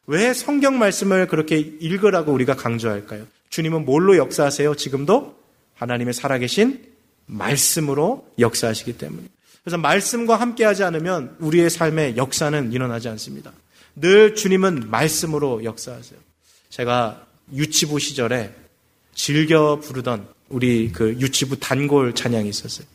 왜 0.06 0.32
성경 0.32 0.78
말씀을 0.78 1.26
그렇게 1.26 1.58
읽으라고 1.58 2.32
우리가 2.32 2.54
강조할까요? 2.54 3.26
주님은 3.50 3.84
뭘로 3.84 4.16
역사하세요? 4.16 4.74
지금도 4.76 5.36
하나님의 5.74 6.14
살아계신 6.14 6.84
말씀으로 7.26 8.28
역사하시기 8.38 8.98
때문에. 8.98 9.26
그래서 9.64 9.78
말씀과 9.78 10.36
함께하지 10.36 10.84
않으면 10.84 11.36
우리의 11.40 11.70
삶에 11.70 12.16
역사는 12.16 12.72
일어나지 12.72 13.08
않습니다. 13.08 13.52
늘 13.96 14.36
주님은 14.36 14.90
말씀으로 14.90 15.64
역사하세요. 15.64 16.18
제가 16.70 17.26
유치부 17.52 17.98
시절에 17.98 18.54
즐겨 19.16 19.80
부르던 19.80 20.28
우리 20.50 20.92
그 20.92 21.16
유치부 21.18 21.58
단골 21.58 22.14
찬양이 22.14 22.48
있었어요. 22.50 22.86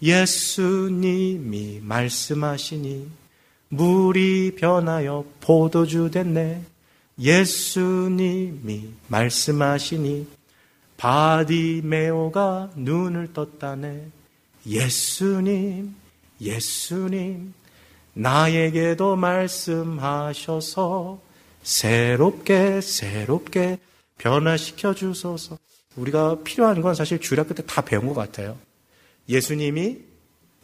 예수님이 0.00 1.80
말씀하시니 1.82 3.06
물이 3.68 4.54
변하여 4.56 5.26
포도주 5.40 6.10
됐네. 6.10 6.62
예수님이 7.18 8.88
말씀하시니 9.08 10.26
바디메오가 10.96 12.70
눈을 12.76 13.32
떴다네. 13.32 14.06
예수님, 14.66 15.94
예수님, 16.40 17.52
나에게도 18.14 19.16
말씀하셔서 19.16 20.70
새롭게, 21.62 22.80
새롭게 22.80 23.78
변화시켜 24.18 24.94
주소서. 24.94 25.58
우리가 25.96 26.42
필요한 26.42 26.80
건 26.80 26.94
사실 26.94 27.20
주일학교 27.20 27.54
때다 27.54 27.82
배운 27.82 28.06
것 28.06 28.14
같아요. 28.14 28.58
예수님이 29.28 29.98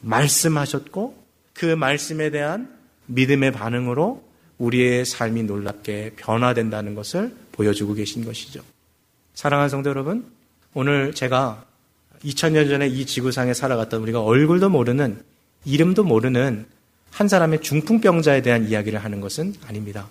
말씀하셨고 0.00 1.16
그 1.54 1.66
말씀에 1.66 2.30
대한 2.30 2.76
믿음의 3.06 3.52
반응으로 3.52 4.24
우리의 4.58 5.04
삶이 5.04 5.44
놀랍게 5.44 6.14
변화된다는 6.16 6.94
것을 6.94 7.34
보여주고 7.52 7.94
계신 7.94 8.24
것이죠. 8.24 8.62
사랑하는 9.34 9.68
성도 9.70 9.90
여러분, 9.90 10.30
오늘 10.74 11.14
제가 11.14 11.64
2000년 12.24 12.68
전에 12.68 12.86
이 12.86 13.06
지구상에 13.06 13.54
살아갔던 13.54 14.02
우리가 14.02 14.22
얼굴도 14.22 14.68
모르는 14.68 15.22
이름도 15.64 16.04
모르는 16.04 16.66
한 17.10 17.28
사람의 17.28 17.62
중풍병자에 17.62 18.42
대한 18.42 18.68
이야기를 18.68 19.02
하는 19.02 19.20
것은 19.20 19.54
아닙니다. 19.66 20.08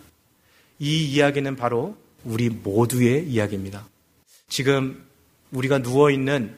이 0.80 1.06
이야기는 1.06 1.56
바로 1.56 1.96
우리 2.26 2.50
모두의 2.50 3.28
이야기입니다. 3.28 3.88
지금 4.48 5.04
우리가 5.52 5.80
누워있는 5.80 6.56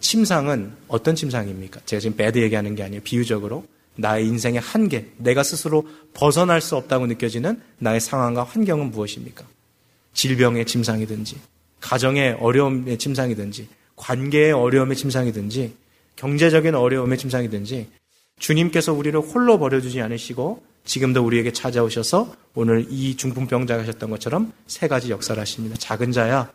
침상은 0.00 0.72
어떤 0.88 1.14
침상입니까? 1.14 1.80
제가 1.84 2.00
지금 2.00 2.16
배드 2.16 2.38
얘기하는 2.38 2.74
게 2.74 2.82
아니에요. 2.82 3.02
비유적으로. 3.02 3.64
나의 3.96 4.26
인생의 4.26 4.60
한계, 4.60 5.10
내가 5.18 5.42
스스로 5.42 5.86
벗어날 6.14 6.60
수 6.60 6.76
없다고 6.76 7.06
느껴지는 7.06 7.60
나의 7.78 8.00
상황과 8.00 8.44
환경은 8.44 8.90
무엇입니까? 8.90 9.44
질병의 10.14 10.64
침상이든지, 10.64 11.36
가정의 11.80 12.32
어려움의 12.40 12.98
침상이든지, 12.98 13.68
관계의 13.96 14.52
어려움의 14.52 14.96
침상이든지, 14.96 15.74
경제적인 16.16 16.74
어려움의 16.74 17.18
침상이든지, 17.18 17.88
주님께서 18.40 18.92
우리를 18.92 19.18
홀로 19.20 19.58
버려주지 19.60 20.00
않으시고, 20.00 20.62
지금도 20.84 21.24
우리에게 21.24 21.52
찾아오셔서 21.52 22.34
오늘 22.54 22.86
이 22.90 23.16
중풍병자가 23.16 23.82
하셨던 23.82 24.10
것처럼 24.10 24.52
세 24.66 24.88
가지 24.88 25.10
역사를 25.10 25.40
하십니다. 25.40 25.76
작은 25.76 26.10
자야, 26.10 26.50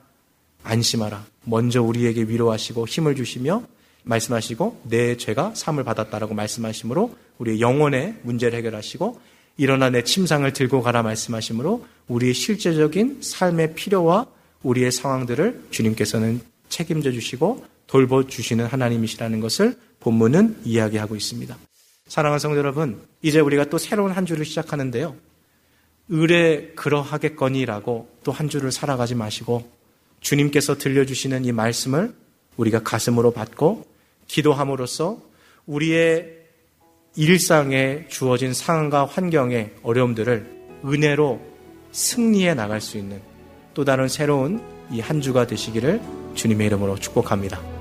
안심하라. 0.63 1.25
먼저 1.45 1.81
우리에게 1.81 2.23
위로하시고 2.23 2.87
힘을 2.87 3.15
주시며 3.15 3.63
말씀하시고 4.03 4.81
내 4.83 5.15
죄가 5.15 5.53
사함을 5.55 5.83
받았다라고 5.83 6.33
말씀하시므로 6.33 7.15
우리의 7.37 7.61
영혼의 7.61 8.15
문제를 8.23 8.57
해결하시고 8.57 9.19
일어나 9.57 9.89
내 9.89 10.03
침상을 10.03 10.51
들고 10.51 10.81
가라 10.81 11.01
말씀하시므로 11.03 11.85
우리의 12.07 12.33
실제적인 12.33 13.19
삶의 13.21 13.75
필요와 13.75 14.27
우리의 14.63 14.91
상황들을 14.91 15.67
주님께서는 15.71 16.41
책임져 16.69 17.11
주시고 17.11 17.65
돌보 17.87 18.27
주시는 18.27 18.65
하나님이시라는 18.65 19.39
것을 19.39 19.77
본문은 19.99 20.61
이야기하고 20.65 21.15
있습니다. 21.15 21.55
사랑하는 22.07 22.39
성도 22.39 22.57
여러분, 22.57 23.01
이제 23.21 23.39
우리가 23.39 23.65
또 23.65 23.77
새로운 23.77 24.11
한 24.11 24.25
주를 24.25 24.45
시작하는데요. 24.45 25.15
의뢰 26.09 26.67
그러하겠거니라고 26.75 28.09
또 28.23 28.31
한 28.31 28.47
주를 28.47 28.71
살아가지 28.71 29.15
마시고 29.15 29.67
주님께서 30.19 30.77
들려주시는 30.77 31.45
이 31.45 31.51
말씀을 31.51 32.13
우리가 32.57 32.83
가슴으로 32.83 33.31
받고 33.31 33.85
기도함으로써 34.27 35.19
우리의 35.65 36.45
일상에 37.15 38.07
주어진 38.07 38.53
상황과 38.53 39.05
환경의 39.05 39.73
어려움들을 39.81 40.45
은혜로 40.85 41.41
승리해 41.91 42.53
나갈 42.53 42.81
수 42.81 42.97
있는 42.97 43.19
또 43.73 43.83
다른 43.83 44.07
새로운 44.07 44.61
이 44.91 44.99
한 45.01 45.21
주가 45.21 45.47
되시기를 45.47 45.99
주님의 46.35 46.67
이름으로 46.67 46.99
축복합니다. 46.99 47.74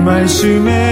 말씀에 0.00 0.88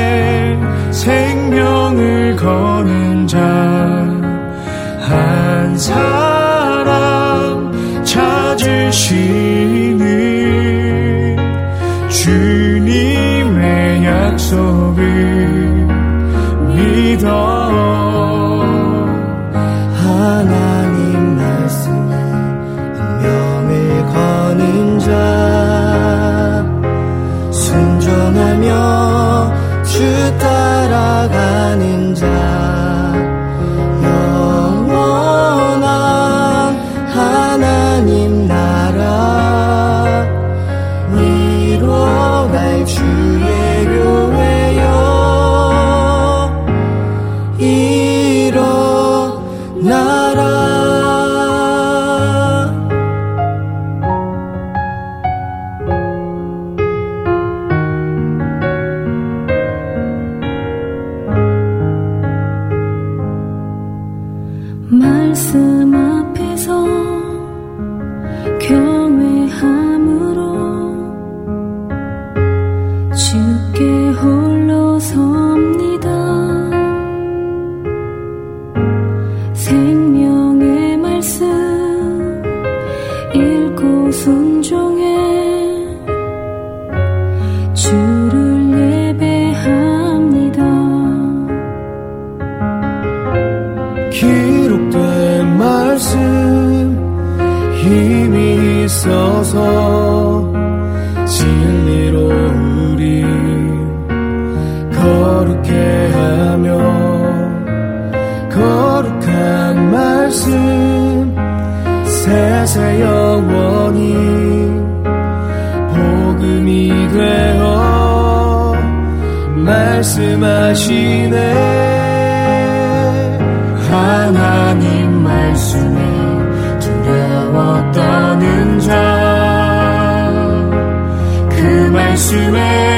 To 132.27 132.51
me. 132.51 132.96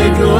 말 0.00 0.39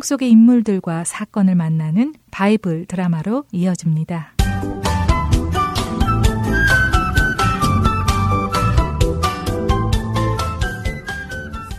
성경 0.00 0.16
속의 0.16 0.30
인물들과 0.30 1.04
사건을 1.04 1.54
만나는 1.56 2.14
바이블 2.30 2.86
드라마로 2.86 3.44
이어집니다. 3.52 4.34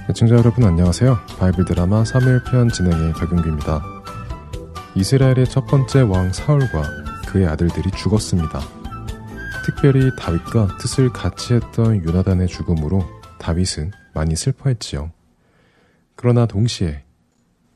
애청자 0.07 0.35
여러분 0.35 0.63
안녕하세요. 0.65 1.17
바이블 1.39 1.65
드라마 1.65 2.03
3일 2.03 2.43
편 2.45 2.69
진행의 2.69 3.13
박윤규입니다. 3.13 3.81
이스라엘의 4.95 5.47
첫 5.47 5.65
번째 5.65 6.01
왕 6.01 6.31
사울과 6.31 6.83
그의 7.27 7.47
아들들이 7.47 7.89
죽었습니다. 7.89 8.59
특별히 9.65 10.11
다윗과 10.15 10.77
뜻을 10.79 11.11
같이 11.11 11.55
했던 11.55 11.95
유나단의 11.95 12.47
죽음으로 12.47 13.03
다윗은 13.39 13.91
많이 14.13 14.35
슬퍼했지요. 14.35 15.11
그러나 16.15 16.45
동시에 16.45 17.03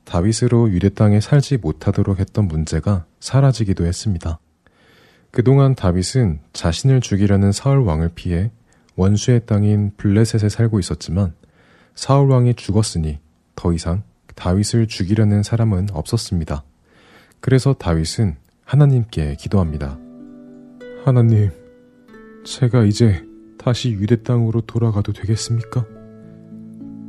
다윗으로 0.05 0.69
유대 0.69 0.89
땅에 0.89 1.19
살지 1.19 1.57
못하도록 1.57 2.19
했던 2.19 2.47
문제가 2.47 3.05
사라지기도 3.19 3.85
했습니다. 3.85 4.39
그동안 5.31 5.75
다윗은 5.75 6.39
자신을 6.53 7.01
죽이려는 7.01 7.51
사울 7.51 7.79
왕을 7.79 8.11
피해 8.15 8.51
원수의 8.95 9.45
땅인 9.45 9.91
블레셋에 9.97 10.47
살고 10.47 10.79
있었지만 10.79 11.33
사울 11.95 12.29
왕이 12.31 12.53
죽었으니 12.53 13.19
더 13.55 13.73
이상 13.73 14.03
다윗을 14.35 14.87
죽이려는 14.87 15.43
사람은 15.43 15.87
없었습니다. 15.91 16.63
그래서 17.41 17.73
다윗은 17.73 18.37
하나님께 18.63 19.35
기도합니다. 19.35 19.99
하나님, 21.03 21.51
제가 22.45 22.85
이제 22.85 23.23
다시 23.57 23.91
유대 23.91 24.23
땅으로 24.23 24.61
돌아가도 24.61 25.13
되겠습니까? 25.13 25.85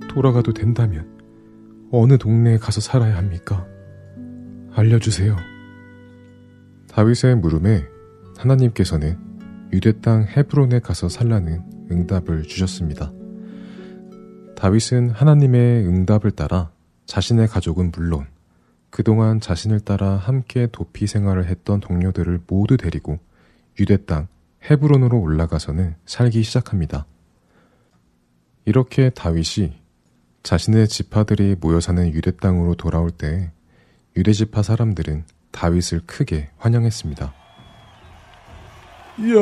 돌아가도 0.09 0.53
된다면 0.53 1.16
어느 1.91 2.19
동네에 2.19 2.59
가서 2.59 2.81
살아야 2.81 3.17
합니까? 3.17 3.67
알려주세요. 4.73 5.37
다윗의 6.89 7.37
물음에 7.37 7.85
하나님께서는 8.37 9.19
유대 9.73 10.01
땅 10.01 10.25
헤브론에 10.25 10.81
가서 10.81 11.09
살라는 11.09 11.63
응답을 11.91 12.43
주셨습니다. 12.45 13.13
다윗은 14.57 15.11
하나님의 15.11 15.87
응답을 15.87 16.31
따라 16.33 16.71
자신의 17.07 17.49
가족은 17.49 17.93
물론 17.93 18.27
그동안 18.91 19.41
자신을 19.41 19.81
따라 19.81 20.17
함께 20.17 20.69
도피 20.73 21.07
생활을 21.07 21.47
했던 21.47 21.81
동료들을 21.81 22.41
모두 22.47 22.77
데리고 22.77 23.19
유대 23.79 24.05
땅 24.05 24.29
헤브론으로 24.71 25.21
올라가서는 25.21 25.97
살기 26.07 26.43
시작합니다. 26.43 27.07
이렇게 28.65 29.11
다윗이 29.11 29.86
자신의 30.47 30.87
지파들이 30.87 31.57
모여 31.61 31.81
사는 31.81 32.09
유대 32.15 32.31
땅으로 32.31 32.77
돌아올 32.77 33.11
때 33.11 33.51
유대 34.17 34.33
지파 34.33 34.63
사람들은 34.63 35.25
다윗을 35.51 36.03
크게 36.07 36.51
환영했습니다. 36.59 37.35
이야, 39.19 39.35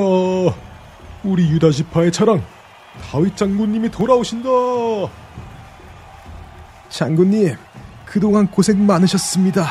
우리 1.22 1.50
유다 1.50 1.72
지파의 1.72 2.11
자랑 2.11 2.42
다윗 3.02 3.36
장군님이 3.36 3.90
돌아오신다. 3.90 4.48
장군님, 6.88 7.55
그동안 8.07 8.50
고생 8.50 8.86
많으셨습니다. 8.86 9.66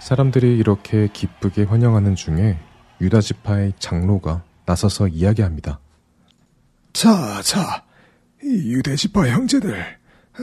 사람들이 0.00 0.58
이렇게 0.58 1.08
기쁘게 1.10 1.62
환영하는 1.62 2.14
중에 2.14 2.58
유다 3.00 3.22
지파의 3.22 3.72
장로가 3.78 4.42
나서서 4.66 5.08
이야기합니다. 5.08 5.80
자, 6.92 7.40
자, 7.40 7.82
이 7.86 7.93
유대 8.46 8.94
지파 8.96 9.28
형제들, 9.28 9.84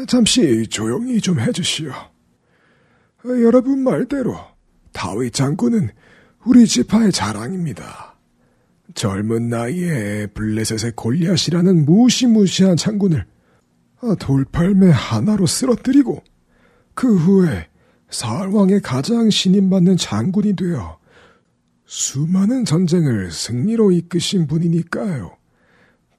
잠시 0.08 0.68
조용히 0.68 1.22
좀 1.22 1.40
해주시오. 1.40 1.92
여러분 3.26 3.84
말대로 3.84 4.38
다윗 4.92 5.34
장군은 5.34 5.90
우리 6.46 6.66
지파의 6.66 7.12
자랑입니다. 7.12 8.18
젊은 8.96 9.50
나이에 9.50 10.28
블레셋의 10.28 10.94
골리앗이라는 10.96 11.86
무시무시한 11.86 12.76
장군을 12.76 13.26
돌팔매 14.20 14.90
하나로 14.90 15.46
쓰러뜨리고 15.46 16.24
그 16.94 17.16
후에 17.16 17.68
사울 18.10 18.50
왕의 18.50 18.82
가장 18.82 19.30
신임받는 19.30 19.98
장군이 19.98 20.56
되어 20.56 21.00
수많은 21.86 22.66
전쟁을 22.66 23.32
승리로 23.32 23.92
이끄신 23.92 24.48
분이니까요. 24.48 25.38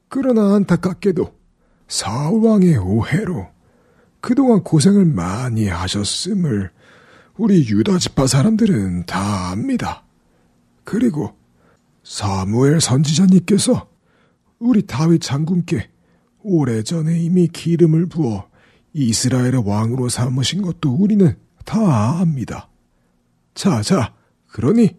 그러나 0.09 0.55
안타깝게도 0.55 1.42
사울왕의 1.93 2.79
오해로 2.79 3.49
그동안 4.23 4.63
고생을 4.63 5.05
많이 5.05 5.69
하셨음을 5.69 6.71
우리 7.37 7.69
유다 7.69 7.99
지파 7.99 8.27
사람들은 8.27 9.05
다 9.05 9.51
압니다. 9.51 10.03
그리고 10.85 11.35
사무엘 12.03 12.81
선지자님께서 12.81 13.91
우리 14.59 14.87
다윗 14.87 15.21
장군께 15.21 15.91
오래전에 16.43 17.21
이미 17.21 17.47
기름을 17.49 18.07
부어 18.07 18.49
이스라엘의 18.95 19.63
왕으로 19.67 20.09
삼으신 20.09 20.63
것도 20.63 20.95
우리는 20.95 21.37
다 21.67 22.21
압니다. 22.21 22.71
자, 23.53 23.83
자, 23.83 24.15
그러니 24.49 24.97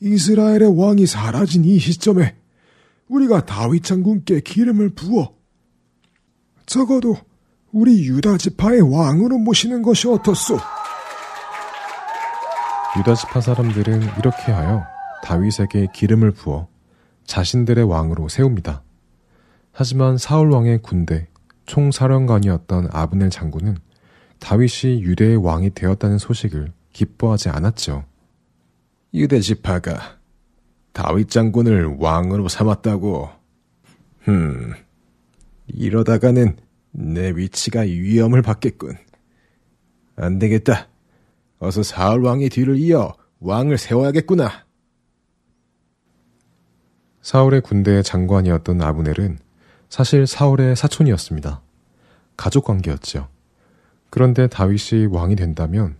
이스라엘의 0.00 0.76
왕이 0.76 1.06
사라진 1.06 1.64
이 1.64 1.78
시점에 1.78 2.34
우리가 3.06 3.46
다윗 3.46 3.84
장군께 3.84 4.40
기름을 4.40 4.96
부어 4.96 5.43
적어도 6.66 7.16
우리 7.72 8.06
유다 8.06 8.38
지파의 8.38 8.80
왕으로 8.80 9.38
모시는 9.38 9.82
것이 9.82 10.08
어떻소? 10.08 10.58
유다 12.98 13.14
지파 13.14 13.40
사람들은 13.40 14.02
이렇게 14.18 14.52
하여 14.52 14.84
다윗에게 15.24 15.88
기름을 15.92 16.30
부어 16.30 16.68
자신들의 17.26 17.84
왕으로 17.84 18.28
세웁니다. 18.28 18.82
하지만 19.72 20.18
사울 20.18 20.52
왕의 20.52 20.82
군대 20.82 21.26
총사령관이었던 21.66 22.90
아브넬 22.92 23.30
장군은 23.30 23.78
다윗이 24.38 25.02
유대의 25.02 25.36
왕이 25.36 25.70
되었다는 25.70 26.18
소식을 26.18 26.72
기뻐하지 26.92 27.48
않았죠. 27.48 28.04
유대 29.14 29.40
지파가 29.40 30.18
다윗 30.92 31.28
장군을 31.28 31.96
왕으로 31.98 32.48
삼았다고. 32.48 33.30
흠, 34.20 34.74
이러다가는 35.66 36.56
내 36.92 37.30
위치가 37.30 37.80
위험을 37.80 38.42
받겠군. 38.42 38.96
안 40.16 40.38
되겠다. 40.38 40.88
어서 41.58 41.82
사울 41.82 42.24
왕의 42.24 42.50
뒤를 42.50 42.76
이어 42.76 43.14
왕을 43.40 43.78
세워야겠구나. 43.78 44.64
사울의 47.22 47.62
군대의 47.62 48.04
장관이었던 48.04 48.82
아브넬은 48.82 49.38
사실 49.88 50.26
사울의 50.26 50.76
사촌이었습니다. 50.76 51.62
가족 52.36 52.64
관계였죠. 52.64 53.28
그런데 54.10 54.46
다윗이 54.46 55.06
왕이 55.06 55.36
된다면 55.36 55.96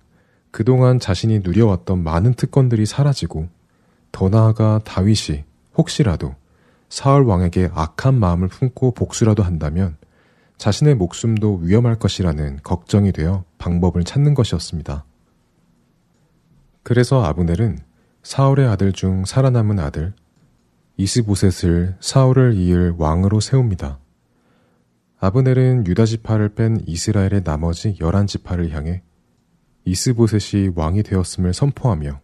그동안 0.50 1.00
자신이 1.00 1.40
누려왔던 1.40 2.02
많은 2.04 2.34
특권들이 2.34 2.86
사라지고 2.86 3.48
더 4.12 4.28
나아가 4.28 4.80
다윗이 4.84 5.44
혹시라도 5.76 6.36
사울 6.88 7.24
왕에게 7.24 7.70
악한 7.72 8.18
마음을 8.18 8.48
품고 8.48 8.92
복수라도 8.92 9.42
한다면 9.42 9.96
자신의 10.58 10.94
목숨도 10.94 11.56
위험할 11.62 11.98
것이라는 11.98 12.60
걱정이 12.62 13.12
되어 13.12 13.44
방법을 13.58 14.04
찾는 14.04 14.34
것이었습니다. 14.34 15.04
그래서 16.82 17.24
아브넬은 17.24 17.78
사울의 18.22 18.68
아들 18.68 18.92
중 18.92 19.24
살아남은 19.24 19.78
아들 19.78 20.14
이스보셋을 20.96 21.96
사울을 22.00 22.54
이을 22.54 22.94
왕으로 22.96 23.40
세웁니다. 23.40 23.98
아브넬은 25.18 25.86
유다 25.86 26.04
지파를 26.04 26.54
뺀 26.54 26.82
이스라엘의 26.86 27.42
나머지 27.44 27.96
열한 28.00 28.26
지파를 28.26 28.70
향해 28.72 29.02
이스보셋이 29.86 30.72
왕이 30.74 31.02
되었음을 31.02 31.52
선포하며 31.52 32.20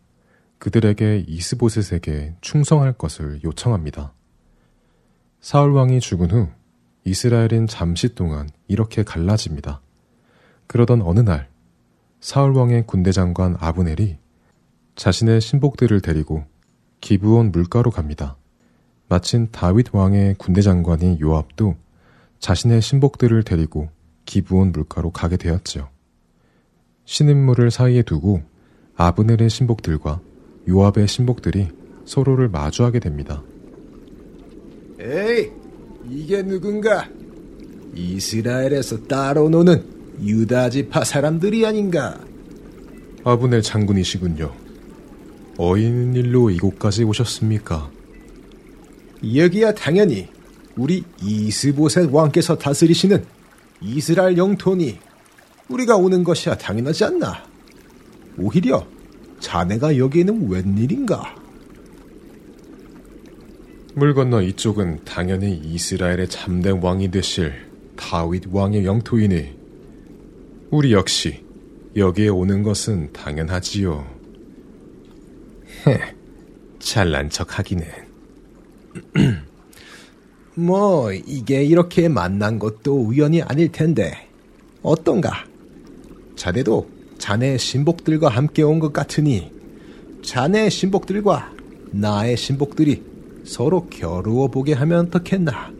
그들에게 0.59 1.25
이스보셋에게 1.27 2.37
충성할 2.41 2.93
것을 2.93 3.43
요청합니다. 3.43 4.13
사울 5.41 5.73
왕이 5.73 6.01
죽은 6.01 6.31
후 6.31 6.49
이스라엘은 7.05 7.67
잠시 7.67 8.15
동안 8.15 8.51
이렇게 8.69 9.03
갈라집니다. 9.03 9.81
그러던 10.67 11.01
어느 11.01 11.21
날 11.21 11.49
사울 12.21 12.55
왕의 12.55 12.87
군대 12.87 13.11
장관 13.11 13.57
아브넬이 13.59 14.19
자신의 14.97 15.41
신복들을 15.41 16.03
데리고 16.03 16.45
기브온 17.01 17.53
물가로 17.53 17.91
갑니다. 17.91 18.37
마침 19.09 19.49
다윗 19.51 19.95
왕의 19.95 20.35
군대 20.37 20.61
장관인 20.61 21.19
요압도 21.21 21.75
자신의 22.39 22.83
신복들을 22.83 23.43
데리고 23.43 23.89
기브온 24.27 24.73
물가로 24.73 25.11
가게 25.11 25.39
되었죠. 25.39 25.89
신인물을 27.07 27.71
사이에 27.71 28.03
두고 28.03 28.43
아브넬의 28.95 29.49
신복들과 29.49 30.21
요압의 30.69 31.09
신복들이 31.09 31.69
서로를 32.05 32.51
마주하게 32.51 33.01
됩니다. 33.01 33.43
에이, 35.03 35.51
이게 36.11 36.43
누군가? 36.43 37.09
이스라엘에서 37.95 39.05
따로 39.05 39.49
노는 39.49 39.83
유다지파 40.23 41.05
사람들이 41.05 41.65
아닌가? 41.65 42.21
아브넬 43.25 43.63
장군이시군요. 43.63 44.53
어인 45.57 46.15
일로 46.15 46.51
이곳까지 46.51 47.05
오셨습니까? 47.05 47.91
여기야 49.35 49.73
당연히 49.75 50.29
우리 50.77 51.03
이스보셋 51.23 52.11
왕께서 52.13 52.57
다스리시는 52.57 53.25
이스라엘 53.81 54.37
영토니 54.37 54.99
우리가 55.69 55.97
오는 55.97 56.23
것이야 56.23 56.59
당연하지 56.59 57.05
않나. 57.05 57.43
오히려 58.39 58.87
자네가 59.41 59.97
여기에는 59.97 60.49
웬일인가? 60.51 61.40
물 63.95 64.15
건너 64.15 64.41
이쪽은 64.43 65.05
당연히 65.05 65.55
이스라엘의 65.57 66.29
참된 66.29 66.81
왕이 66.81 67.11
되실 67.11 67.53
다윗 67.97 68.45
왕의 68.51 68.85
영토이니 68.85 69.59
우리 70.71 70.93
역시 70.93 71.45
여기에 71.97 72.29
오는 72.29 72.63
것은 72.63 73.13
당연하지요. 73.13 74.07
헤, 75.89 76.15
잘난 76.79 77.29
척 77.31 77.59
하기는. 77.59 77.85
뭐, 80.55 81.13
이게 81.13 81.65
이렇게 81.65 82.09
만난 82.09 82.61
것도 82.61 82.97
우연이 82.97 83.43
아닐 83.43 83.73
텐데, 83.73 84.29
어떤가? 84.83 85.45
자네도 86.37 86.89
자네 87.19 87.59
신복들과 87.59 88.29
함께 88.29 88.63
온 88.63 88.79
것 88.79 88.93
같으니, 88.93 89.51
자네 90.23 90.71
신복들과 90.71 91.53
나의 91.91 92.37
신복들이 92.37 93.10
서로 93.51 93.89
겨루어 93.91 94.47
보게 94.47 94.73
하면 94.75 95.07
어떻겠나? 95.07 95.73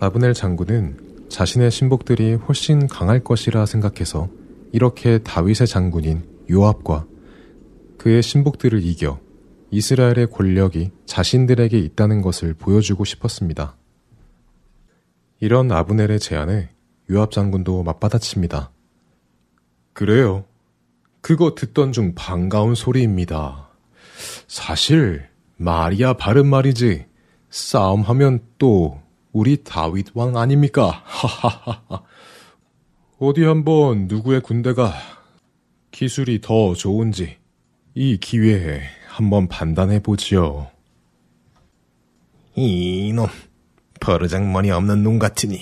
아브넬 0.00 0.34
장군은 0.34 1.28
자신의 1.28 1.70
신복들이 1.70 2.34
훨씬 2.34 2.88
강할 2.88 3.22
것이라 3.22 3.66
생각해서 3.66 4.28
이렇게 4.72 5.18
다윗의 5.18 5.68
장군인 5.68 6.24
요압과 6.50 7.06
그의 7.98 8.20
신복들을 8.20 8.84
이겨 8.84 9.20
이스라엘의 9.70 10.32
권력이 10.32 10.90
자신들에게 11.06 11.78
있다는 11.78 12.20
것을 12.20 12.54
보여주고 12.54 13.04
싶었습니다. 13.04 13.76
이런 15.38 15.70
아브넬의 15.70 16.18
제안에 16.18 16.70
유압 17.10 17.30
장군도 17.30 17.84
맞받아칩니다. 17.84 18.72
그래요. 19.92 20.46
그거 21.20 21.54
듣던 21.54 21.92
중 21.92 22.16
반가운 22.16 22.74
소리입니다. 22.74 23.68
사실 24.48 25.31
말이야 25.62 26.14
바른 26.14 26.46
말이지. 26.46 27.06
싸움하면 27.50 28.40
또 28.58 29.00
우리 29.32 29.62
다윗 29.62 30.08
왕 30.14 30.36
아닙니까? 30.36 31.02
하하하하. 31.04 32.02
어디 33.18 33.44
한번 33.44 34.08
누구의 34.08 34.40
군대가 34.40 34.92
기술이 35.92 36.40
더 36.40 36.74
좋은지 36.74 37.36
이 37.94 38.18
기회에 38.18 38.82
한번 39.06 39.46
판단해 39.46 40.00
보지요. 40.00 40.68
이놈, 42.56 43.28
버르장머리 44.00 44.70
없는 44.70 45.02
놈 45.02 45.18
같으니 45.18 45.60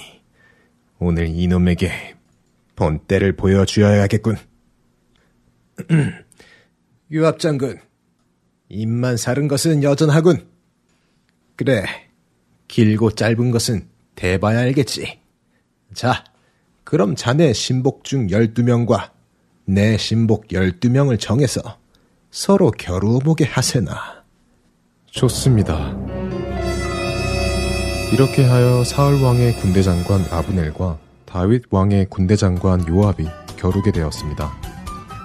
오늘 0.98 1.28
이놈에게 1.28 2.16
본때를 2.76 3.36
보여주어야겠군. 3.36 4.36
유압장군, 7.10 7.80
입만 8.70 9.16
사른 9.16 9.48
것은 9.48 9.82
여전하군. 9.82 10.46
그래, 11.56 11.84
길고 12.68 13.10
짧은 13.10 13.50
것은 13.50 13.88
대봐야 14.14 14.60
알겠지. 14.60 15.20
자, 15.92 16.24
그럼 16.84 17.16
자네 17.16 17.52
신복 17.52 18.04
중 18.04 18.28
12명과 18.28 19.10
내 19.64 19.96
신복 19.96 20.48
12명을 20.48 21.18
정해서 21.18 21.60
서로 22.30 22.70
겨루어보게 22.70 23.44
하세나. 23.44 24.24
좋습니다. 25.06 25.96
이렇게 28.12 28.44
하여 28.44 28.84
사울 28.84 29.22
왕의 29.22 29.54
군대 29.56 29.82
장관 29.82 30.20
아브넬과 30.30 30.98
다윗 31.26 31.64
왕의 31.70 32.06
군대 32.08 32.36
장관 32.36 32.86
요압이 32.88 33.26
겨루게 33.56 33.92
되었습니다. 33.92 34.52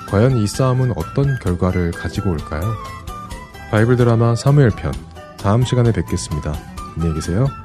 과연 0.08 0.38
이 0.38 0.48
싸움은 0.48 0.94
어떤 0.96 1.40
결과를 1.40 1.92
가지고 1.92 2.32
올까요? 2.32 2.76
바이블 3.72 3.98
드라마 3.98 4.36
사무엘 4.36 4.70
편 4.72 4.94
다음 5.38 5.64
시간에 5.64 5.92
뵙겠습니다. 5.92 6.54
안녕히 6.96 7.16
계세요. 7.16 7.65